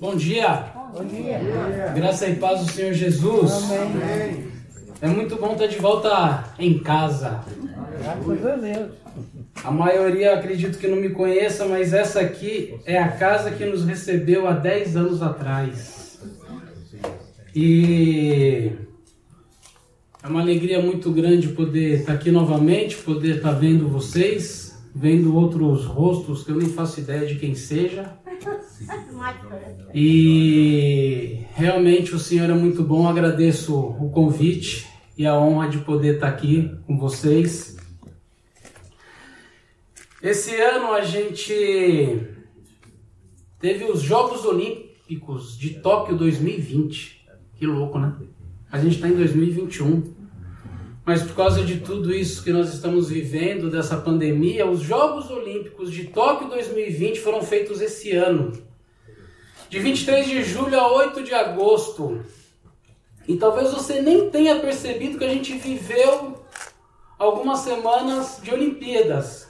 Bom 0.00 0.14
dia. 0.14 0.72
Bom 0.94 1.04
dia. 1.04 1.40
Graça 1.92 2.28
e 2.28 2.36
paz 2.36 2.64
do 2.64 2.70
Senhor 2.70 2.92
Jesus. 2.92 3.68
Amém. 3.72 4.46
É 5.00 5.08
muito 5.08 5.34
bom 5.34 5.54
estar 5.54 5.66
de 5.66 5.78
volta 5.78 6.54
em 6.56 6.78
casa. 6.78 7.40
Graças 8.00 8.46
a 8.46 8.56
Deus. 8.56 8.90
A 9.64 9.72
maioria 9.72 10.34
acredito 10.34 10.78
que 10.78 10.86
não 10.86 10.98
me 10.98 11.10
conheça, 11.10 11.66
mas 11.66 11.92
essa 11.92 12.20
aqui 12.20 12.78
é 12.86 12.96
a 12.96 13.08
casa 13.08 13.50
que 13.50 13.64
nos 13.64 13.84
recebeu 13.84 14.46
há 14.46 14.52
10 14.52 14.96
anos 14.96 15.20
atrás. 15.20 16.20
E 17.52 18.70
é 20.22 20.28
uma 20.28 20.42
alegria 20.42 20.80
muito 20.80 21.10
grande 21.10 21.48
poder 21.48 22.00
estar 22.00 22.12
aqui 22.12 22.30
novamente, 22.30 22.94
poder 22.98 23.38
estar 23.38 23.50
vendo 23.50 23.88
vocês, 23.88 24.80
vendo 24.94 25.34
outros 25.34 25.86
rostos 25.86 26.44
que 26.44 26.52
eu 26.52 26.56
nem 26.56 26.68
faço 26.68 27.00
ideia 27.00 27.26
de 27.26 27.34
quem 27.34 27.56
seja. 27.56 28.16
E 29.94 31.44
realmente 31.54 32.14
o 32.14 32.18
Senhor 32.18 32.48
é 32.50 32.54
muito 32.54 32.82
bom. 32.82 33.08
Agradeço 33.08 33.76
o 33.76 34.10
convite 34.10 34.86
e 35.16 35.26
a 35.26 35.38
honra 35.38 35.68
de 35.68 35.78
poder 35.78 36.14
estar 36.14 36.28
aqui 36.28 36.70
com 36.86 36.98
vocês. 36.98 37.76
Esse 40.22 40.54
ano 40.56 40.92
a 40.92 41.02
gente 41.02 42.20
teve 43.60 43.84
os 43.84 44.02
Jogos 44.02 44.44
Olímpicos 44.44 45.56
de 45.56 45.80
Tóquio 45.80 46.16
2020. 46.16 47.24
Que 47.56 47.66
louco, 47.66 47.98
né? 47.98 48.14
A 48.70 48.78
gente 48.78 48.96
está 48.96 49.08
em 49.08 49.14
2021. 49.14 50.18
Mas 51.04 51.22
por 51.22 51.34
causa 51.34 51.64
de 51.64 51.80
tudo 51.80 52.14
isso 52.14 52.44
que 52.44 52.52
nós 52.52 52.72
estamos 52.74 53.08
vivendo, 53.08 53.70
dessa 53.70 53.96
pandemia, 53.96 54.68
os 54.68 54.80
Jogos 54.80 55.30
Olímpicos 55.30 55.90
de 55.90 56.04
Tóquio 56.04 56.50
2020 56.50 57.20
foram 57.20 57.42
feitos 57.42 57.80
esse 57.80 58.12
ano. 58.12 58.52
De 59.68 59.78
23 59.78 60.26
de 60.26 60.42
julho 60.44 60.80
a 60.80 60.90
8 60.92 61.22
de 61.22 61.34
agosto. 61.34 62.24
E 63.26 63.36
talvez 63.36 63.70
você 63.70 64.00
nem 64.00 64.30
tenha 64.30 64.58
percebido 64.60 65.18
que 65.18 65.24
a 65.24 65.28
gente 65.28 65.58
viveu 65.58 66.42
algumas 67.18 67.60
semanas 67.60 68.40
de 68.42 68.50
Olimpíadas. 68.52 69.48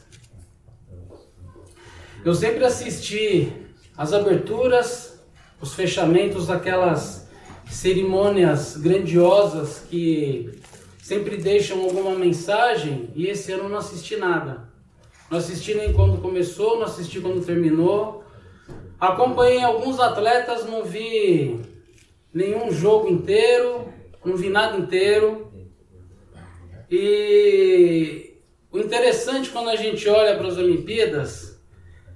Eu 2.24 2.34
sempre 2.34 2.64
assisti 2.64 3.52
as 3.96 4.12
aberturas, 4.12 5.20
os 5.60 5.74
fechamentos 5.74 6.48
daquelas 6.48 7.28
cerimônias 7.70 8.76
grandiosas 8.76 9.84
que 9.88 10.58
sempre 11.00 11.36
deixam 11.36 11.80
alguma 11.82 12.14
mensagem 12.16 13.10
e 13.14 13.28
esse 13.28 13.52
ano 13.52 13.68
não 13.68 13.78
assisti 13.78 14.16
nada. 14.16 14.68
Não 15.30 15.38
assisti 15.38 15.74
nem 15.74 15.92
quando 15.92 16.20
começou, 16.20 16.76
não 16.76 16.86
assisti 16.86 17.20
quando 17.20 17.44
terminou. 17.44 18.24
Acompanhei 19.00 19.62
alguns 19.62 20.00
atletas, 20.00 20.66
não 20.66 20.84
vi 20.84 21.60
nenhum 22.34 22.72
jogo 22.72 23.08
inteiro, 23.08 23.92
não 24.24 24.36
vi 24.36 24.48
nada 24.48 24.76
inteiro. 24.76 25.52
E 26.90 28.34
o 28.72 28.78
interessante 28.78 29.50
quando 29.50 29.70
a 29.70 29.76
gente 29.76 30.08
olha 30.08 30.36
para 30.36 30.48
as 30.48 30.56
Olimpíadas 30.56 31.62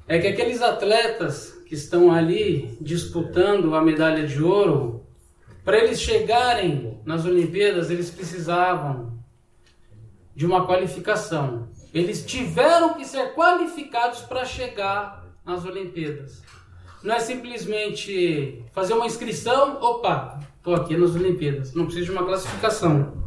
é 0.09 0.19
que 0.19 0.27
aqueles 0.27 0.61
atletas 0.61 1.53
que 1.67 1.75
estão 1.75 2.11
ali 2.11 2.77
disputando 2.81 3.75
a 3.77 3.81
medalha 3.81 4.27
de 4.27 4.43
ouro, 4.43 5.07
para 5.65 5.79
eles 5.79 6.01
chegarem 6.01 7.01
nas 7.05 7.25
Olimpíadas, 7.25 7.91
eles 7.91 8.11
precisavam 8.11 9.13
de 10.35 10.45
uma 10.45 10.67
qualificação. 10.67 11.69
Eles 11.95 12.25
tiveram 12.25 12.95
que 12.95 13.05
ser 13.05 13.35
qualificados 13.35 14.23
para 14.23 14.45
chegar 14.45 15.25
nas 15.45 15.65
Olimpíadas. 15.65 16.43
Não 17.03 17.15
é 17.15 17.21
simplesmente 17.21 18.65
fazer 18.73 18.95
uma 18.95 19.07
inscrição, 19.07 19.81
opa, 19.83 20.39
estou 20.57 20.75
aqui 20.75 20.97
nas 20.97 21.15
Olimpíadas. 21.15 21.75
Não 21.75 21.85
precisa 21.85 22.07
de 22.07 22.13
uma 22.13 22.25
classificação. 22.25 23.21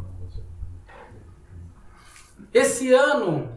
Esse 2.54 2.92
ano, 2.92 3.52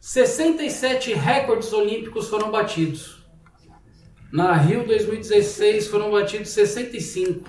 67 0.00 1.12
recordes 1.12 1.72
olímpicos 1.72 2.28
foram 2.28 2.50
batidos. 2.50 3.18
Na 4.32 4.54
Rio 4.54 4.86
2016 4.86 5.88
foram 5.88 6.10
batidos 6.10 6.48
65. 6.50 7.48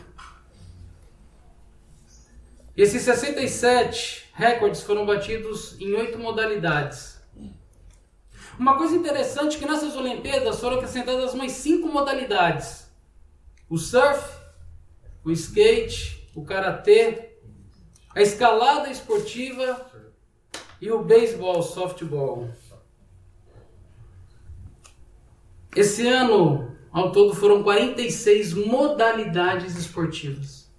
Esses 2.76 3.02
67 3.02 4.30
recordes 4.34 4.82
foram 4.82 5.06
batidos 5.06 5.80
em 5.80 5.94
oito 5.96 6.18
modalidades. 6.18 7.19
Uma 8.60 8.78
coisa 8.78 8.94
interessante 8.94 9.56
é 9.56 9.60
que 9.60 9.66
nessas 9.66 9.96
Olimpíadas 9.96 10.60
foram 10.60 10.76
acrescentadas 10.76 11.34
mais 11.34 11.54
cinco 11.54 11.88
modalidades: 11.88 12.92
o 13.70 13.78
surf, 13.78 14.22
o 15.24 15.32
skate, 15.32 16.30
o 16.36 16.44
karatê, 16.44 17.38
a 18.14 18.22
escalada 18.22 18.90
esportiva 18.90 19.90
e 20.82 20.92
o 20.92 21.02
beisebol, 21.02 21.64
softball. 21.64 22.50
Esse 25.74 26.06
ano, 26.06 26.76
ao 26.92 27.14
todo, 27.14 27.34
foram 27.34 27.64
46 27.64 28.56
modalidades 28.56 29.78
esportivas. 29.78 30.70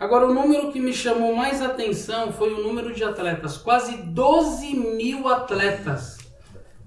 Agora, 0.00 0.26
o 0.26 0.34
número 0.34 0.72
que 0.72 0.80
me 0.80 0.92
chamou 0.92 1.36
mais 1.36 1.62
atenção 1.62 2.32
foi 2.32 2.52
o 2.52 2.64
número 2.64 2.92
de 2.92 3.04
atletas. 3.04 3.56
Quase 3.58 3.96
12 3.96 4.74
mil 4.74 5.28
atletas 5.28 6.17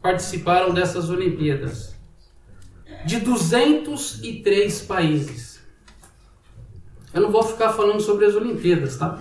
participaram 0.01 0.73
dessas 0.73 1.09
Olimpíadas. 1.09 1.95
De 3.05 3.19
203 3.19 4.81
países. 4.81 5.59
Eu 7.13 7.21
não 7.21 7.31
vou 7.31 7.43
ficar 7.43 7.73
falando 7.73 8.01
sobre 8.01 8.25
as 8.25 8.35
Olimpíadas, 8.35 8.97
tá? 8.97 9.19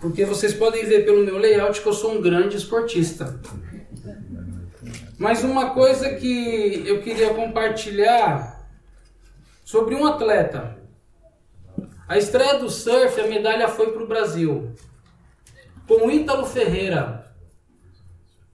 Porque 0.00 0.24
vocês 0.24 0.54
podem 0.54 0.84
ver 0.84 1.04
pelo 1.04 1.24
meu 1.24 1.38
layout 1.38 1.80
que 1.80 1.86
eu 1.86 1.92
sou 1.92 2.16
um 2.16 2.22
grande 2.22 2.56
esportista. 2.56 3.40
Mas 5.18 5.42
uma 5.42 5.70
coisa 5.70 6.14
que 6.14 6.84
eu 6.86 7.02
queria 7.02 7.34
compartilhar 7.34 8.68
sobre 9.64 9.94
um 9.94 10.06
atleta. 10.06 10.78
A 12.06 12.16
estreia 12.16 12.58
do 12.58 12.70
surf, 12.70 13.20
a 13.20 13.26
medalha 13.26 13.66
foi 13.68 13.90
para 13.90 14.02
o 14.02 14.06
Brasil. 14.06 14.72
Com 15.88 16.10
Ítalo 16.10 16.46
Ferreira, 16.46 17.25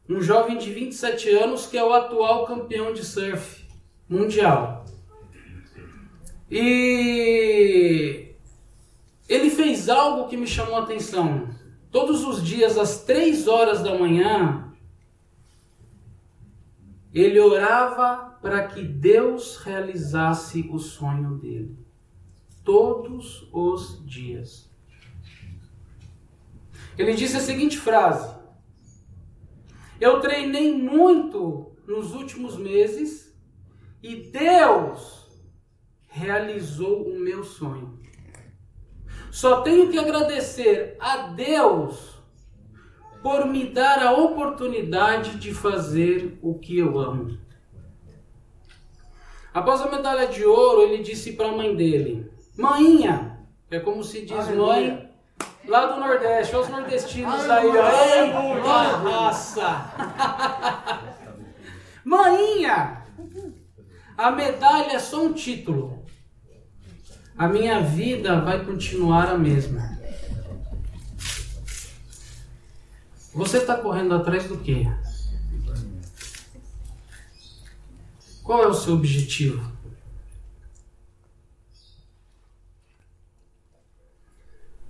um 0.08 0.20
jovem 0.20 0.58
de 0.58 0.72
27 0.72 1.30
anos 1.30 1.66
que 1.66 1.78
é 1.78 1.84
o 1.84 1.92
atual 1.92 2.46
campeão 2.46 2.92
de 2.92 3.04
surf 3.04 3.64
mundial. 4.08 4.84
E 6.50 8.34
ele 9.28 9.50
fez 9.50 9.88
algo 9.88 10.28
que 10.28 10.36
me 10.36 10.46
chamou 10.46 10.76
a 10.76 10.82
atenção. 10.82 11.48
Todos 11.90 12.24
os 12.24 12.44
dias, 12.44 12.76
às 12.76 13.04
3 13.04 13.48
horas 13.48 13.82
da 13.82 13.98
manhã, 13.98 14.72
ele 17.12 17.38
orava 17.38 18.38
para 18.42 18.66
que 18.66 18.82
Deus 18.82 19.56
realizasse 19.56 20.68
o 20.70 20.78
sonho 20.78 21.36
dele. 21.36 21.76
Todos 22.64 23.48
os 23.52 24.04
dias. 24.06 24.70
Ele 26.98 27.14
disse 27.14 27.36
a 27.36 27.40
seguinte 27.40 27.78
frase: 27.78 28.41
Eu 30.02 30.18
treinei 30.18 30.76
muito 30.76 31.76
nos 31.86 32.12
últimos 32.12 32.56
meses 32.56 33.32
e 34.02 34.16
Deus 34.16 35.30
realizou 36.08 37.06
o 37.06 37.20
meu 37.20 37.44
sonho. 37.44 38.00
Só 39.30 39.60
tenho 39.60 39.92
que 39.92 39.98
agradecer 40.00 40.96
a 40.98 41.28
Deus 41.28 42.20
por 43.22 43.46
me 43.46 43.68
dar 43.68 44.02
a 44.02 44.12
oportunidade 44.12 45.38
de 45.38 45.54
fazer 45.54 46.36
o 46.42 46.58
que 46.58 46.76
eu 46.76 46.98
amo. 46.98 47.38
Após 49.54 49.82
a 49.82 49.88
medalha 49.88 50.26
de 50.26 50.44
ouro, 50.44 50.82
ele 50.82 51.00
disse 51.00 51.34
para 51.34 51.50
a 51.50 51.56
mãe 51.56 51.76
dele: 51.76 52.28
Mãinha, 52.58 53.38
é 53.70 53.78
como 53.78 54.02
se 54.02 54.22
diz 54.22 54.48
mãe 54.48 55.11
lá 55.66 55.86
do 55.86 56.00
Nordeste, 56.00 56.54
olha 56.54 56.64
os 56.64 56.70
nordestinos 56.70 57.48
aí, 57.48 57.66
ó. 57.66 59.02
Raça! 59.02 59.92
Mãinha, 62.04 63.04
a 64.16 64.30
medalha 64.30 64.92
é 64.92 64.98
só 64.98 65.24
um 65.24 65.32
título. 65.32 66.04
A 67.36 67.48
minha 67.48 67.80
vida 67.80 68.40
vai 68.40 68.64
continuar 68.64 69.30
a 69.30 69.38
mesma. 69.38 69.98
Você 73.34 73.58
está 73.58 73.76
correndo 73.76 74.14
atrás 74.14 74.46
do 74.46 74.58
quê? 74.58 74.86
Qual 78.42 78.62
é 78.62 78.66
o 78.66 78.74
seu 78.74 78.94
objetivo? 78.94 79.71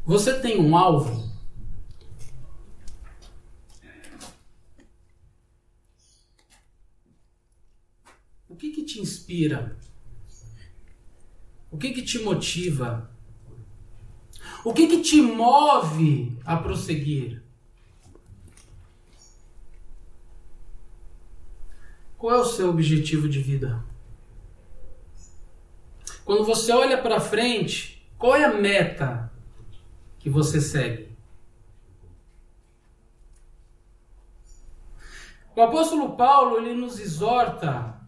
Você 0.04 0.40
tem 0.40 0.60
um 0.60 0.76
alvo? 0.76 1.30
O 8.48 8.56
que, 8.56 8.70
que 8.70 8.84
te 8.84 9.00
inspira 9.00 9.78
O 11.70 11.78
que 11.78 11.92
que 11.92 12.02
te 12.02 12.18
motiva? 12.18 13.10
O 14.62 14.74
que 14.74 14.86
que 14.86 15.00
te 15.00 15.22
move 15.22 16.38
a 16.44 16.56
prosseguir? 16.56 17.42
Qual 22.18 22.34
é 22.36 22.38
o 22.38 22.44
seu 22.44 22.68
objetivo 22.68 23.28
de 23.28 23.40
vida? 23.40 23.82
Quando 26.24 26.44
você 26.44 26.72
olha 26.72 27.00
para 27.00 27.18
frente, 27.18 28.06
qual 28.18 28.36
é 28.36 28.44
a 28.44 28.52
meta 28.52 29.31
que 30.22 30.30
você 30.30 30.60
segue? 30.60 31.10
O 35.54 35.60
apóstolo 35.60 36.16
Paulo 36.16 36.58
ele 36.58 36.74
nos 36.74 37.00
exorta 37.00 38.00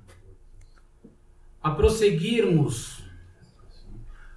a 1.60 1.70
prosseguirmos 1.72 3.02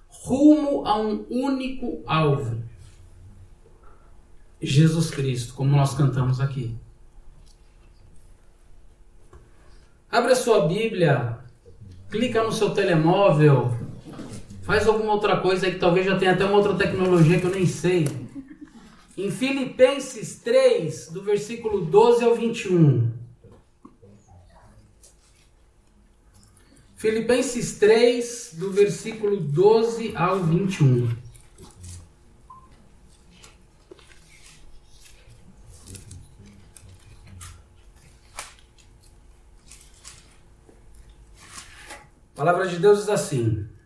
rumo 0.08 0.84
a 0.84 0.98
um 0.98 1.24
único 1.30 2.02
alvo. 2.04 2.60
Jesus 4.60 5.08
Cristo, 5.10 5.54
como 5.54 5.70
nós 5.70 5.94
cantamos 5.94 6.40
aqui. 6.40 6.76
Abre 10.10 10.32
a 10.32 10.36
sua 10.36 10.66
Bíblia, 10.66 11.38
clica 12.10 12.42
no 12.42 12.50
seu 12.50 12.70
telemóvel, 12.74 13.87
faz 14.68 14.86
alguma 14.86 15.14
outra 15.14 15.40
coisa 15.40 15.64
aí 15.64 15.72
que 15.72 15.78
talvez 15.78 16.04
já 16.04 16.18
tenha 16.18 16.32
até 16.32 16.44
uma 16.44 16.58
outra 16.58 16.74
tecnologia 16.74 17.40
que 17.40 17.46
eu 17.46 17.50
nem 17.50 17.64
sei. 17.64 18.06
Em 19.16 19.30
Filipenses 19.30 20.40
3, 20.40 21.08
do 21.08 21.22
versículo 21.22 21.86
12 21.86 22.22
ao 22.22 22.34
21. 22.34 23.10
Filipenses 26.96 27.78
3, 27.78 28.56
do 28.58 28.70
versículo 28.70 29.40
12 29.40 30.14
ao 30.14 30.40
21. 30.40 31.16
A 42.32 42.36
palavra 42.36 42.68
de 42.68 42.78
Deus 42.78 42.98
diz 42.98 43.08
assim: 43.08 43.77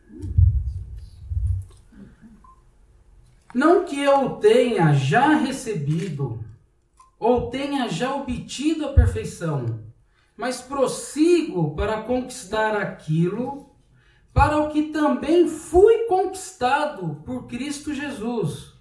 Não 3.55 3.85
que 3.85 4.01
eu 4.01 4.31
tenha 4.37 4.93
já 4.93 5.35
recebido 5.35 6.43
ou 7.19 7.51
tenha 7.51 7.89
já 7.89 8.15
obtido 8.15 8.87
a 8.87 8.93
perfeição 8.93 9.93
mas 10.37 10.61
prossigo 10.61 11.75
para 11.77 12.03
conquistar 12.03 12.75
aquilo 12.77 13.71
para 14.33 14.59
o 14.59 14.71
que 14.71 14.85
também 14.85 15.47
fui 15.47 16.07
conquistado 16.09 17.23
por 17.25 17.47
Cristo 17.47 17.93
Jesus. 17.93 18.73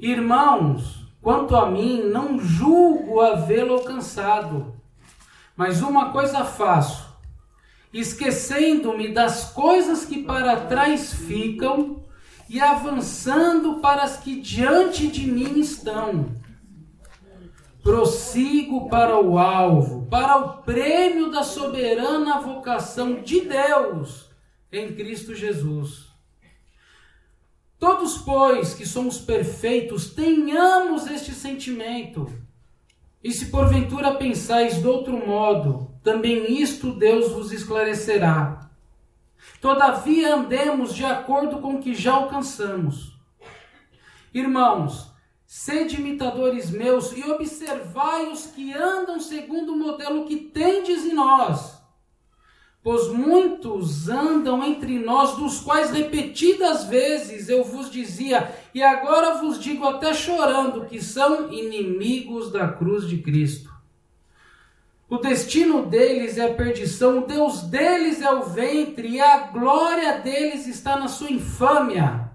Irmãos, 0.00 1.06
quanto 1.22 1.54
a 1.54 1.70
mim, 1.70 2.02
não 2.02 2.38
julgo 2.38 3.20
havê-lo 3.20 3.74
alcançado, 3.74 4.74
mas 5.56 5.80
uma 5.80 6.10
coisa 6.10 6.44
faço, 6.44 7.16
esquecendo-me 7.92 9.14
das 9.14 9.52
coisas 9.52 10.04
que 10.04 10.22
para 10.22 10.66
trás 10.66 11.14
ficam 11.14 12.02
e 12.50 12.60
avançando 12.60 13.76
para 13.76 14.02
as 14.02 14.16
que 14.16 14.40
diante 14.40 15.06
de 15.06 15.24
mim 15.24 15.60
estão 15.60 16.34
prossigo 17.80 18.88
para 18.88 19.20
o 19.20 19.38
alvo, 19.38 20.08
para 20.10 20.36
o 20.36 20.62
prêmio 20.62 21.30
da 21.30 21.44
soberana 21.44 22.40
vocação 22.40 23.22
de 23.22 23.42
Deus 23.42 24.28
em 24.72 24.92
Cristo 24.96 25.32
Jesus. 25.32 26.08
Todos, 27.78 28.18
pois, 28.18 28.74
que 28.74 28.84
somos 28.84 29.18
perfeitos, 29.18 30.10
tenhamos 30.10 31.06
este 31.06 31.32
sentimento. 31.32 32.28
E 33.22 33.30
se 33.30 33.46
porventura 33.46 34.16
pensais 34.16 34.80
de 34.80 34.88
outro 34.88 35.24
modo, 35.24 35.94
também 36.02 36.60
isto 36.60 36.92
Deus 36.94 37.30
vos 37.30 37.52
esclarecerá. 37.52 38.69
Todavia 39.60 40.34
andemos 40.34 40.94
de 40.94 41.04
acordo 41.04 41.58
com 41.58 41.74
o 41.74 41.80
que 41.80 41.94
já 41.94 42.12
alcançamos. 42.12 43.18
Irmãos, 44.32 45.10
Sede 45.52 45.96
imitadores 45.96 46.70
meus 46.70 47.10
e 47.10 47.28
observai 47.28 48.30
os 48.30 48.46
que 48.46 48.72
andam 48.72 49.18
segundo 49.18 49.72
o 49.72 49.76
modelo 49.76 50.24
que 50.24 50.36
tendes 50.36 51.04
em 51.04 51.12
nós. 51.12 51.76
Pois 52.84 53.08
muitos 53.08 54.08
andam 54.08 54.62
entre 54.62 55.00
nós, 55.00 55.36
dos 55.36 55.58
quais 55.58 55.90
repetidas 55.90 56.84
vezes 56.84 57.48
eu 57.48 57.64
vos 57.64 57.90
dizia, 57.90 58.48
e 58.72 58.80
agora 58.80 59.40
vos 59.40 59.58
digo 59.58 59.84
até 59.88 60.14
chorando, 60.14 60.86
que 60.86 61.02
são 61.02 61.52
inimigos 61.52 62.52
da 62.52 62.68
cruz 62.68 63.08
de 63.08 63.18
Cristo. 63.18 63.69
O 65.10 65.18
destino 65.18 65.86
deles 65.86 66.38
é 66.38 66.46
a 66.46 66.54
perdição, 66.54 67.18
o 67.18 67.26
Deus 67.26 67.62
deles 67.62 68.22
é 68.22 68.30
o 68.30 68.44
ventre, 68.44 69.08
e 69.08 69.20
a 69.20 69.48
glória 69.48 70.20
deles 70.20 70.66
está 70.66 70.96
na 70.96 71.08
sua 71.08 71.30
infâmia 71.30 72.30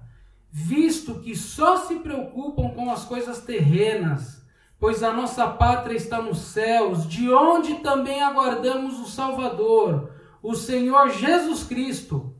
visto 0.57 1.15
que 1.15 1.35
só 1.35 1.75
se 1.75 1.95
preocupam 1.95 2.69
com 2.69 2.89
as 2.89 3.03
coisas 3.03 3.41
terrenas, 3.41 4.41
pois 4.79 5.03
a 5.03 5.11
nossa 5.11 5.45
pátria 5.47 5.97
está 5.97 6.21
nos 6.21 6.37
céus, 6.37 7.05
de 7.05 7.29
onde 7.29 7.75
também 7.75 8.23
aguardamos 8.23 8.97
o 9.01 9.05
Salvador, 9.05 10.11
o 10.41 10.55
Senhor 10.55 11.09
Jesus 11.09 11.65
Cristo, 11.65 12.33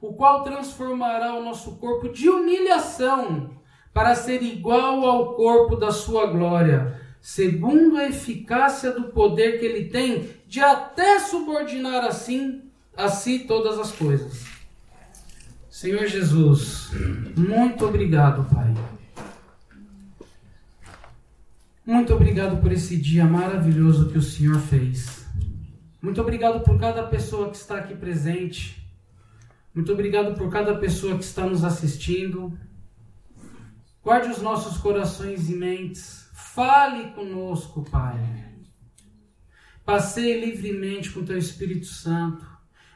o 0.00 0.14
qual 0.14 0.42
transformará 0.42 1.34
o 1.34 1.44
nosso 1.44 1.76
corpo 1.76 2.08
de 2.08 2.28
humilhação 2.28 3.50
para 3.94 4.16
ser 4.16 4.42
igual 4.42 5.06
ao 5.06 5.34
corpo 5.36 5.76
da 5.76 5.92
sua 5.92 6.26
glória, 6.26 7.00
segundo 7.20 7.96
a 7.96 8.08
eficácia 8.08 8.92
do 8.92 9.04
poder 9.04 9.58
que 9.58 9.64
ele 9.64 9.88
tem 9.88 10.30
de 10.46 10.60
até 10.60 11.18
subordinar 11.20 12.04
assim 12.04 12.62
a 12.96 13.08
si 13.08 13.40
todas 13.40 13.78
as 13.78 13.92
coisas. 13.92 14.44
Senhor 15.68 16.06
Jesus, 16.06 16.90
muito 17.36 17.84
obrigado, 17.84 18.44
Pai. 18.52 18.72
Muito 21.84 22.14
obrigado 22.14 22.60
por 22.60 22.72
esse 22.72 22.96
dia 22.96 23.24
maravilhoso 23.24 24.08
que 24.08 24.18
o 24.18 24.22
Senhor 24.22 24.58
fez. 24.58 25.26
Muito 26.00 26.20
obrigado 26.20 26.64
por 26.64 26.80
cada 26.80 27.02
pessoa 27.04 27.50
que 27.50 27.56
está 27.56 27.76
aqui 27.76 27.94
presente. 27.94 28.84
Muito 29.74 29.92
obrigado 29.92 30.34
por 30.34 30.50
cada 30.50 30.74
pessoa 30.78 31.18
que 31.18 31.24
está 31.24 31.46
nos 31.46 31.62
assistindo. 31.62 32.58
Guarde 34.02 34.30
os 34.30 34.40
nossos 34.40 34.78
corações 34.78 35.50
e 35.50 35.54
mentes. 35.54 36.25
Fale 36.56 37.10
conosco, 37.10 37.84
Pai. 37.90 38.18
Passeie 39.84 40.40
livremente 40.40 41.10
com 41.10 41.22
Teu 41.22 41.36
Espírito 41.36 41.84
Santo. 41.84 42.46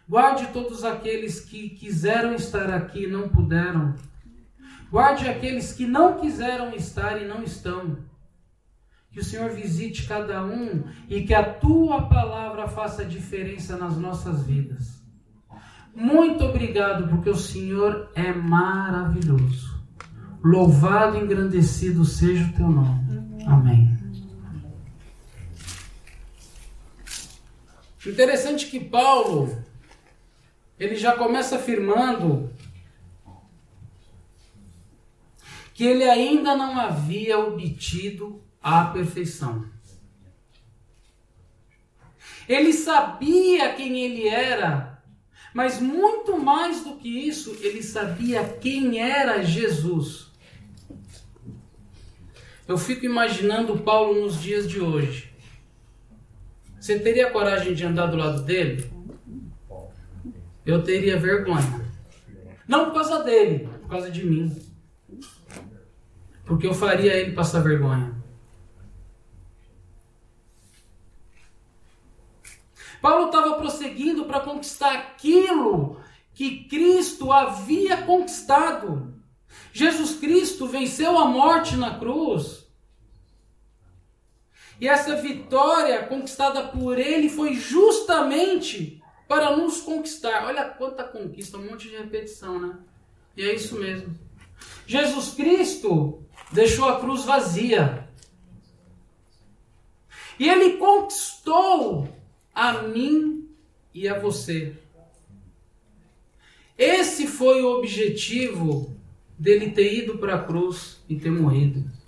Guarde 0.09 0.47
todos 0.47 0.83
aqueles 0.83 1.41
que 1.41 1.69
quiseram 1.69 2.35
estar 2.35 2.71
aqui 2.71 3.05
e 3.05 3.07
não 3.07 3.29
puderam. 3.29 3.95
Guarde 4.91 5.29
aqueles 5.29 5.75
que 5.75 5.87
não 5.87 6.19
quiseram 6.19 6.75
estar 6.75 7.21
e 7.21 7.29
não 7.29 7.43
estão. 7.43 7.99
Que 9.11 9.21
o 9.21 9.25
Senhor 9.25 9.51
visite 9.51 10.09
cada 10.09 10.43
um 10.43 10.85
e 11.07 11.25
que 11.25 11.35
a 11.35 11.45
tua 11.45 12.09
palavra 12.09 12.67
faça 12.67 13.05
diferença 13.05 13.77
nas 13.77 13.95
nossas 13.99 14.43
vidas. 14.43 15.05
Muito 15.95 16.43
obrigado, 16.45 17.09
porque 17.09 17.29
o 17.29 17.37
Senhor 17.37 18.11
é 18.15 18.33
maravilhoso. 18.33 19.79
Louvado 20.43 21.19
e 21.19 21.21
engrandecido 21.21 22.07
seja 22.07 22.47
o 22.47 22.53
teu 22.55 22.71
nome. 22.71 23.30
Amém. 23.47 23.99
Interessante 28.07 28.67
que 28.67 28.81
Paulo 28.81 29.63
ele 30.79 30.97
já 30.97 31.15
começa 31.15 31.57
afirmando 31.57 32.51
que 35.75 35.85
ele 35.85 36.05
ainda 36.05 36.57
não 36.57 36.79
havia 36.81 37.39
obtido 37.39 38.43
a 38.63 38.85
perfeição. 38.87 39.69
Ele 42.49 42.73
sabia 42.73 43.75
quem 43.75 44.01
ele 44.01 44.27
era, 44.27 45.03
mas 45.53 45.79
muito 45.81 46.39
mais 46.39 46.83
do 46.83 46.97
que 46.97 47.09
isso, 47.09 47.57
ele 47.61 47.83
sabia 47.83 48.43
quem 48.61 48.99
era 48.99 49.43
Jesus. 49.43 50.30
Eu 52.71 52.79
fico 52.79 53.05
imaginando 53.05 53.81
Paulo 53.81 54.21
nos 54.21 54.41
dias 54.41 54.69
de 54.69 54.81
hoje. 54.81 55.35
Você 56.79 57.01
teria 57.01 57.33
coragem 57.33 57.75
de 57.75 57.85
andar 57.85 58.07
do 58.07 58.17
lado 58.17 58.45
dele? 58.45 58.89
eu 60.65 60.81
teria 60.81 61.19
vergonha. 61.19 61.85
Não 62.69 62.85
por 62.85 62.95
causa 62.95 63.25
dele, 63.25 63.69
por 63.81 63.89
causa 63.89 64.09
de 64.09 64.25
mim. 64.25 64.57
Porque 66.45 66.65
eu 66.65 66.73
faria 66.73 67.13
ele 67.13 67.33
passar 67.33 67.59
vergonha. 67.59 68.15
Paulo 73.03 73.27
estava 73.27 73.57
prosseguindo 73.57 74.27
para 74.27 74.39
conquistar 74.39 74.95
aquilo 74.95 76.01
que 76.33 76.69
Cristo 76.69 77.33
havia 77.33 77.97
conquistado. 78.03 79.13
Jesus 79.73 80.15
Cristo 80.21 80.69
venceu 80.69 81.19
a 81.19 81.25
morte 81.25 81.75
na 81.75 81.99
cruz. 81.99 82.60
E 84.81 84.89
essa 84.89 85.15
vitória 85.17 86.05
conquistada 86.05 86.69
por 86.69 86.99
ele 86.99 87.29
foi 87.29 87.55
justamente 87.55 89.03
para 89.29 89.55
nos 89.57 89.83
conquistar. 89.83 90.47
Olha 90.47 90.65
quanta 90.65 91.05
conquista, 91.05 91.59
um 91.59 91.67
monte 91.67 91.89
de 91.89 91.97
repetição, 91.97 92.59
né? 92.59 92.79
E 93.37 93.43
é 93.43 93.55
isso 93.55 93.79
mesmo. 93.79 94.19
Jesus 94.87 95.35
Cristo 95.35 96.23
deixou 96.51 96.89
a 96.89 96.99
cruz 96.99 97.25
vazia. 97.25 98.09
E 100.39 100.49
ele 100.49 100.79
conquistou 100.79 102.09
a 102.55 102.83
mim 102.83 103.49
e 103.93 104.09
a 104.09 104.19
você. 104.19 104.75
Esse 106.77 107.27
foi 107.27 107.61
o 107.61 107.77
objetivo 107.77 108.97
dele 109.39 109.73
ter 109.73 109.93
ido 109.93 110.17
para 110.17 110.37
a 110.37 110.43
cruz 110.43 111.03
e 111.07 111.17
ter 111.17 111.31
morrido. 111.31 112.00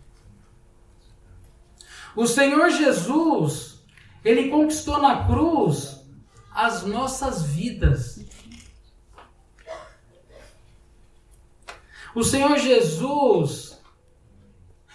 O 2.14 2.26
Senhor 2.26 2.70
Jesus, 2.70 3.82
ele 4.24 4.50
conquistou 4.50 4.98
na 4.98 5.26
cruz 5.26 6.00
as 6.50 6.84
nossas 6.84 7.42
vidas. 7.42 8.24
O 12.14 12.22
Senhor 12.22 12.58
Jesus, 12.58 13.82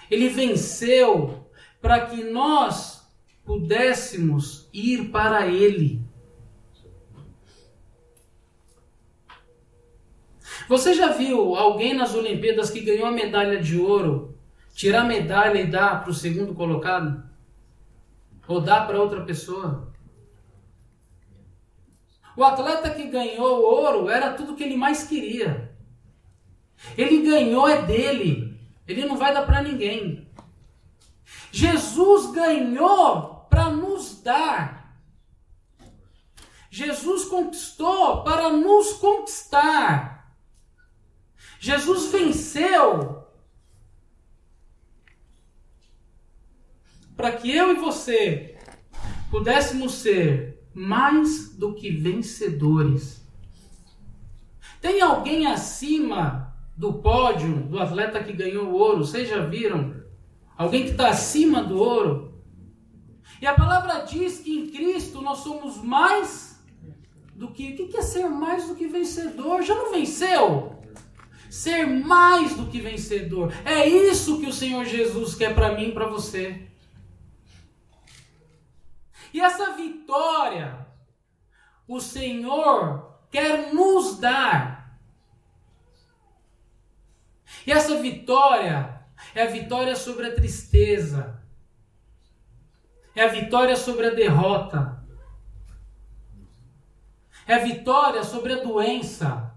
ele 0.10 0.30
venceu 0.30 1.50
para 1.82 2.06
que 2.06 2.24
nós 2.24 3.10
pudéssemos 3.44 4.70
ir 4.72 5.10
para 5.10 5.48
ele. 5.48 6.06
Você 10.70 10.94
já 10.94 11.14
viu 11.14 11.56
alguém 11.56 11.94
nas 11.94 12.14
Olimpíadas 12.14 12.70
que 12.70 12.82
ganhou 12.82 13.08
a 13.08 13.12
medalha 13.12 13.60
de 13.60 13.80
ouro 13.80 14.37
tirar 14.78 15.06
medalha 15.06 15.60
e 15.60 15.66
dar 15.66 16.04
para 16.04 16.12
o 16.12 16.14
segundo 16.14 16.54
colocado? 16.54 17.28
Ou 18.48 18.62
dar 18.62 18.86
para 18.86 19.02
outra 19.02 19.26
pessoa? 19.26 19.92
O 22.36 22.44
atleta 22.44 22.92
que 22.92 23.08
ganhou 23.08 23.60
ouro 23.60 24.08
era 24.08 24.34
tudo 24.34 24.56
que 24.56 24.64
ele 24.64 24.78
mais 24.78 25.04
queria. 25.04 25.76
Ele 26.96 27.28
ganhou 27.28 27.68
é 27.68 27.82
dele. 27.82 28.56
Ele 28.88 29.04
não 29.06 29.18
vai 29.18 29.34
dar 29.34 29.48
para 29.48 29.64
ninguém. 29.64 30.30
Jesus 31.52 32.32
ganhou 32.32 33.48
para 33.50 33.72
nos 33.72 34.22
dar. 34.22 34.96
Jesus 36.70 37.26
conquistou 37.26 38.24
para 38.24 38.52
nos 38.52 38.94
conquistar. 38.94 40.38
Jesus 41.60 42.12
venceu 42.12 43.17
para 47.18 47.32
que 47.32 47.52
eu 47.52 47.72
e 47.72 47.80
você 47.80 48.56
pudéssemos 49.32 49.94
ser 49.94 50.62
mais 50.74 51.56
do 51.58 51.74
que 51.74 51.90
vencedores. 51.90 53.26
Tem 54.80 55.02
alguém 55.02 55.48
acima 55.48 56.56
do 56.78 56.94
pódio 56.94 57.64
do 57.64 57.80
atleta 57.80 58.24
que 58.24 58.32
ganhou 58.32 58.68
o 58.68 58.76
ouro? 58.76 59.00
Vocês 59.00 59.28
já 59.28 59.40
viram? 59.40 59.96
Alguém 60.56 60.84
que 60.84 60.92
está 60.92 61.10
acima 61.10 61.64
do 61.64 61.80
ouro? 61.80 62.34
E 63.42 63.48
a 63.48 63.54
palavra 63.54 64.02
diz 64.02 64.40
que 64.40 64.56
em 64.56 64.68
Cristo 64.68 65.20
nós 65.20 65.40
somos 65.40 65.82
mais 65.84 66.64
do 67.36 67.48
que. 67.48 67.74
O 67.82 67.88
que 67.88 67.98
é 67.98 68.02
ser 68.02 68.30
mais 68.30 68.68
do 68.68 68.76
que 68.76 68.88
vencedor? 68.88 69.64
Já 69.64 69.74
não 69.74 69.92
venceu? 69.92 70.80
Ser 71.50 71.88
mais 71.88 72.56
do 72.56 72.68
que 72.68 72.80
vencedor. 72.80 73.52
É 73.66 73.88
isso 73.88 74.40
que 74.40 74.48
o 74.48 74.54
Senhor 74.54 74.86
Jesus 74.86 75.34
quer 75.34 75.56
para 75.56 75.76
mim 75.76 75.90
e 75.90 75.92
para 75.92 76.08
você. 76.08 76.68
E 79.38 79.40
essa 79.40 79.74
vitória 79.74 80.88
o 81.88 82.02
Senhor 82.02 83.22
quer 83.30 83.72
nos 83.72 84.18
dar. 84.20 85.00
E 87.64 87.72
essa 87.72 88.02
vitória 88.02 89.00
é 89.36 89.44
a 89.44 89.52
vitória 89.52 89.96
sobre 89.96 90.26
a 90.26 90.34
tristeza. 90.34 91.40
É 93.14 93.26
a 93.26 93.28
vitória 93.28 93.76
sobre 93.76 94.08
a 94.08 94.16
derrota. 94.16 95.06
É 97.46 97.54
a 97.54 97.64
vitória 97.64 98.24
sobre 98.24 98.54
a 98.54 98.64
doença. 98.64 99.56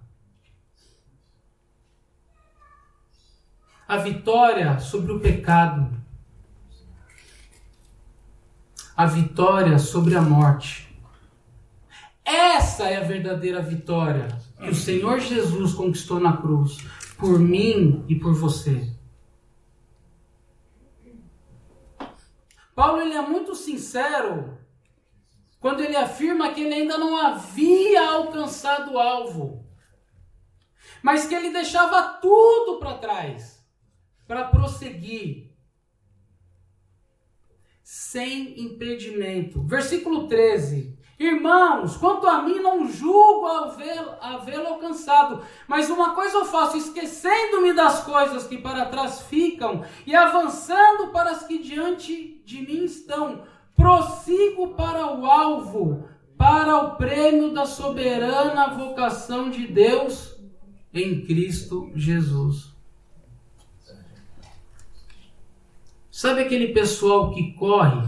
A 3.88 3.96
vitória 3.96 4.78
sobre 4.78 5.10
o 5.10 5.20
pecado 5.20 5.99
a 9.00 9.06
vitória 9.06 9.78
sobre 9.78 10.14
a 10.14 10.20
morte. 10.20 10.94
Essa 12.22 12.82
é 12.82 12.98
a 12.98 13.06
verdadeira 13.06 13.62
vitória 13.62 14.28
que 14.58 14.68
o 14.68 14.74
Senhor 14.74 15.18
Jesus 15.20 15.72
conquistou 15.72 16.20
na 16.20 16.36
cruz, 16.36 16.76
por 17.16 17.38
mim 17.38 18.04
e 18.10 18.14
por 18.14 18.34
você. 18.34 18.94
Paulo 22.74 23.00
ele 23.00 23.14
é 23.14 23.22
muito 23.22 23.54
sincero 23.54 24.58
quando 25.58 25.80
ele 25.80 25.96
afirma 25.96 26.52
que 26.52 26.60
ele 26.60 26.74
ainda 26.74 26.98
não 26.98 27.16
havia 27.16 28.06
alcançado 28.06 28.92
o 28.92 28.98
alvo, 28.98 29.64
mas 31.02 31.26
que 31.26 31.34
ele 31.34 31.50
deixava 31.50 32.18
tudo 32.20 32.78
para 32.78 32.98
trás 32.98 33.64
para 34.28 34.48
prosseguir 34.48 35.49
sem 38.10 38.60
impedimento. 38.60 39.62
Versículo 39.62 40.26
13. 40.26 40.98
Irmãos, 41.16 41.96
quanto 41.96 42.26
a 42.26 42.42
mim, 42.42 42.58
não 42.58 42.88
julgo 42.88 43.46
havê-lo 44.20 44.66
alcançado, 44.66 45.44
mas 45.68 45.88
uma 45.88 46.12
coisa 46.12 46.38
eu 46.38 46.44
faço, 46.44 46.76
esquecendo-me 46.76 47.72
das 47.72 48.02
coisas 48.02 48.48
que 48.48 48.58
para 48.58 48.86
trás 48.86 49.22
ficam 49.22 49.84
e 50.04 50.16
avançando 50.16 51.12
para 51.12 51.30
as 51.30 51.46
que 51.46 51.58
diante 51.58 52.42
de 52.44 52.62
mim 52.62 52.84
estão, 52.84 53.44
prossigo 53.76 54.74
para 54.74 55.06
o 55.14 55.24
alvo, 55.24 56.08
para 56.36 56.78
o 56.78 56.96
prêmio 56.96 57.52
da 57.52 57.64
soberana 57.64 58.74
vocação 58.74 59.50
de 59.50 59.68
Deus 59.68 60.36
em 60.92 61.24
Cristo 61.24 61.92
Jesus. 61.94 62.69
Sabe 66.20 66.42
aquele 66.42 66.68
pessoal 66.74 67.30
que 67.30 67.54
corre 67.54 68.06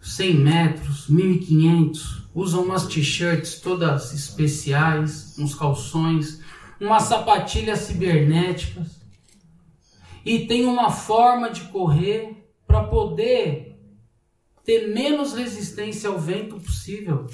100 0.00 0.34
metros, 0.34 1.06
1500, 1.08 2.24
usam 2.34 2.64
umas 2.64 2.88
t-shirts 2.88 3.60
todas 3.60 4.12
especiais, 4.12 5.38
uns 5.38 5.54
calções, 5.54 6.42
umas 6.80 7.04
sapatilhas 7.04 7.82
cibernéticas 7.82 9.00
e 10.24 10.44
tem 10.48 10.66
uma 10.66 10.90
forma 10.90 11.50
de 11.50 11.60
correr 11.68 12.52
para 12.66 12.82
poder 12.82 13.78
ter 14.64 14.88
menos 14.92 15.34
resistência 15.34 16.10
ao 16.10 16.18
vento 16.18 16.58
possível, 16.58 17.28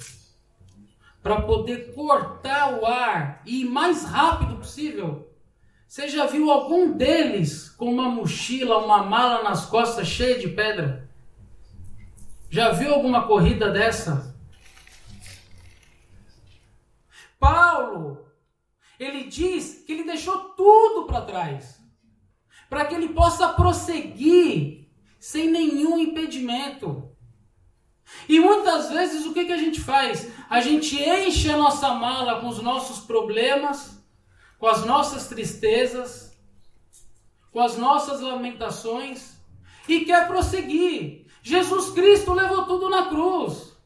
para 1.23 1.41
poder 1.41 1.95
cortar 1.95 2.79
o 2.79 2.85
ar 2.85 3.41
e 3.47 3.63
ir 3.63 3.65
mais 3.65 4.05
rápido 4.05 4.57
possível. 4.57 5.28
Você 5.89 6.07
já 6.07 6.27
viu 6.27 6.51
algum 6.51 6.93
deles 6.93 7.71
com 7.71 7.91
uma 7.91 8.11
mochila, 8.11 8.77
uma 8.77 9.05
mala 9.05 9.43
nas 9.43 9.65
costas 9.65 10.07
cheia 10.07 10.39
de 10.39 10.49
pedra? 10.49 11.09
Já 12.51 12.73
viu 12.73 12.93
alguma 12.93 13.27
corrida 13.27 13.71
dessa? 13.71 14.37
Paulo, 17.41 18.27
ele 19.01 19.25
diz 19.25 19.83
que 19.87 19.93
ele 19.93 20.05
deixou 20.05 20.51
tudo 20.51 21.07
para 21.07 21.23
trás, 21.23 21.81
para 22.69 22.85
que 22.85 22.95
ele 22.95 23.09
possa 23.15 23.49
prosseguir 23.55 24.91
sem 25.19 25.51
nenhum 25.51 25.99
impedimento. 25.99 27.11
E 28.29 28.39
muitas 28.39 28.91
vezes 28.91 29.25
o 29.25 29.33
que, 29.33 29.47
que 29.47 29.53
a 29.53 29.59
gente 29.59 29.81
faz? 29.81 30.31
A 30.51 30.61
gente 30.61 31.03
enche 31.03 31.51
a 31.51 31.57
nossa 31.57 31.95
mala 31.95 32.43
com 32.43 32.49
os 32.49 32.63
nossos 32.63 33.01
problemas 33.01 33.98
com 34.59 34.67
as 34.67 34.85
nossas 34.85 35.29
tristezas, 35.29 36.37
com 37.53 37.61
as 37.61 37.77
nossas 37.77 38.21
lamentações 38.21 39.39
e 39.89 40.05
quer 40.05 40.27
prosseguir. 40.27 41.27
Jesus 41.43 41.91
Cristo 41.91 42.33
levou 42.35 42.67
tudo 42.67 42.91
na 42.91 43.09
cruz. 43.09 43.77